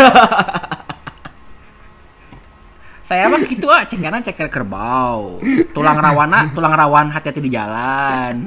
saya 3.02 3.26
mah 3.26 3.42
gitu 3.42 3.66
ah 3.66 3.82
cekerna 3.82 4.22
ceker 4.22 4.46
kerbau 4.46 5.42
tulang 5.72 5.98
rawana 5.98 6.54
tulang 6.54 6.70
rawan 6.72 7.10
hati-hati 7.10 7.42
di 7.42 7.50
jalan 7.50 8.46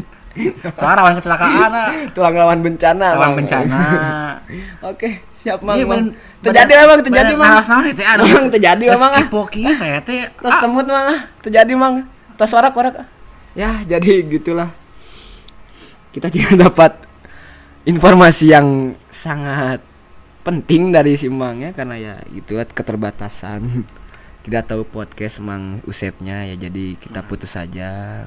soalnya 0.74 0.96
rawan 1.04 1.14
kecelakaan 1.20 1.70
ah 1.70 1.90
tulang 2.12 2.34
lawan 2.34 2.60
bencana 2.64 3.08
rawan 3.14 3.30
Mang. 3.30 3.38
bencana 3.38 3.82
oke 4.92 5.10
siap 5.46 5.62
mang, 5.62 5.78
Iya, 5.78 5.86
mang. 5.86 5.94
badan- 6.10 6.14
terjadi 6.42 6.72
badan- 6.74 6.90
mang 6.90 7.02
terjadi 7.06 7.34
mang 7.38 7.50
naras 7.54 7.68
naon 7.70 7.86
itu 7.86 8.02
aduh 8.02 8.26
Mang, 8.26 8.48
terjadi 8.50 8.84
mang 8.98 9.14
ah 9.14 9.22
kipoki 9.22 9.64
saya 9.78 9.98
teh 10.02 10.26
Tos 10.42 10.50
ah, 10.50 10.62
temut 10.66 10.86
mang 10.90 11.06
ah. 11.06 11.20
terjadi 11.46 11.74
mang. 11.78 12.02
Tos 12.34 12.50
warak 12.52 12.74
warak. 12.74 13.06
Ya, 13.54 13.72
jadi 13.86 14.26
gitulah. 14.26 14.74
Kita 16.12 16.28
tidak 16.28 16.58
dapat 16.68 16.92
informasi 17.86 18.52
yang 18.52 18.98
sangat 19.08 19.80
penting 20.42 20.90
dari 20.90 21.18
si 21.18 21.26
Mang 21.26 21.62
ya 21.62 21.72
karena 21.72 21.96
ya 21.96 22.16
itu 22.34 22.58
keterbatasan. 22.58 23.62
Tidak 24.46 24.62
tahu 24.62 24.86
podcast 24.86 25.42
Mang 25.42 25.82
Usepnya 25.90 26.46
ya 26.46 26.54
jadi 26.58 26.94
kita 27.02 27.26
putus 27.26 27.58
saja. 27.58 28.26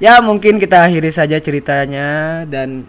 Ya, 0.00 0.16
mungkin 0.24 0.56
kita 0.56 0.80
akhiri 0.88 1.12
saja 1.12 1.36
ceritanya 1.36 2.40
dan 2.48 2.88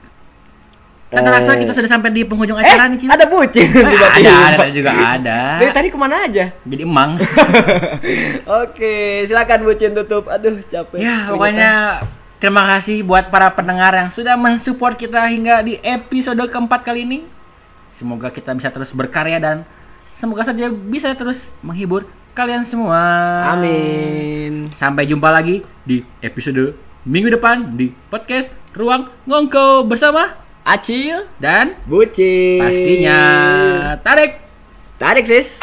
tak 1.11 1.21
terasa 1.21 1.51
eh, 1.51 1.59
kita 1.59 1.75
sudah 1.75 1.89
sampai 1.89 2.09
di 2.09 2.23
penghujung 2.23 2.55
eh, 2.55 2.63
acara 2.63 2.87
nih 2.87 2.97
Cil. 2.97 3.11
ada 3.11 3.27
bucin 3.27 3.61
Eh, 3.61 3.83
tiba-tiba. 3.83 4.07
ada, 4.31 4.33
ada 4.55 4.71
juga 4.71 4.91
ada 4.95 5.39
Dari 5.59 5.71
tadi 5.71 5.87
ke 5.87 5.97
mana 5.97 6.23
aja? 6.23 6.45
jadi 6.63 6.81
emang 6.81 7.19
Oke, 8.63 8.93
silakan 9.25 9.59
bucin 9.61 9.91
tutup. 9.93 10.27
Aduh, 10.27 10.63
capek. 10.63 10.97
Ya, 10.97 11.27
pokoknya 11.27 11.71
terima 12.37 12.63
kasih 12.65 13.03
buat 13.03 13.27
para 13.27 13.51
pendengar 13.51 13.91
yang 13.91 14.07
sudah 14.07 14.33
mensupport 14.35 14.95
kita 14.95 15.21
hingga 15.25 15.61
di 15.61 15.77
episode 15.81 16.39
keempat 16.41 16.81
kali 16.81 17.03
ini. 17.03 17.19
Semoga 17.87 18.31
kita 18.31 18.55
bisa 18.55 18.71
terus 18.71 18.89
berkarya 18.91 19.37
dan 19.37 19.67
semoga 20.09 20.41
saja 20.41 20.71
bisa 20.71 21.11
terus 21.11 21.51
menghibur 21.59 22.03
kalian 22.31 22.63
semua. 22.63 22.97
Amin. 23.51 24.71
Sampai 24.71 25.05
jumpa 25.05 25.27
lagi 25.27 25.59
di 25.83 26.01
episode 26.19 26.71
minggu 27.03 27.29
depan 27.29 27.75
di 27.75 27.91
podcast 28.07 28.47
Ruang 28.71 29.11
Ngongko 29.25 29.83
bersama 29.83 30.40
Acil, 30.61 31.25
dan 31.41 31.73
bucin. 31.89 32.61
pastinya 32.61 33.19
Tarik. 34.05 34.37
Tarik 35.01 35.25
sis. 35.25 35.57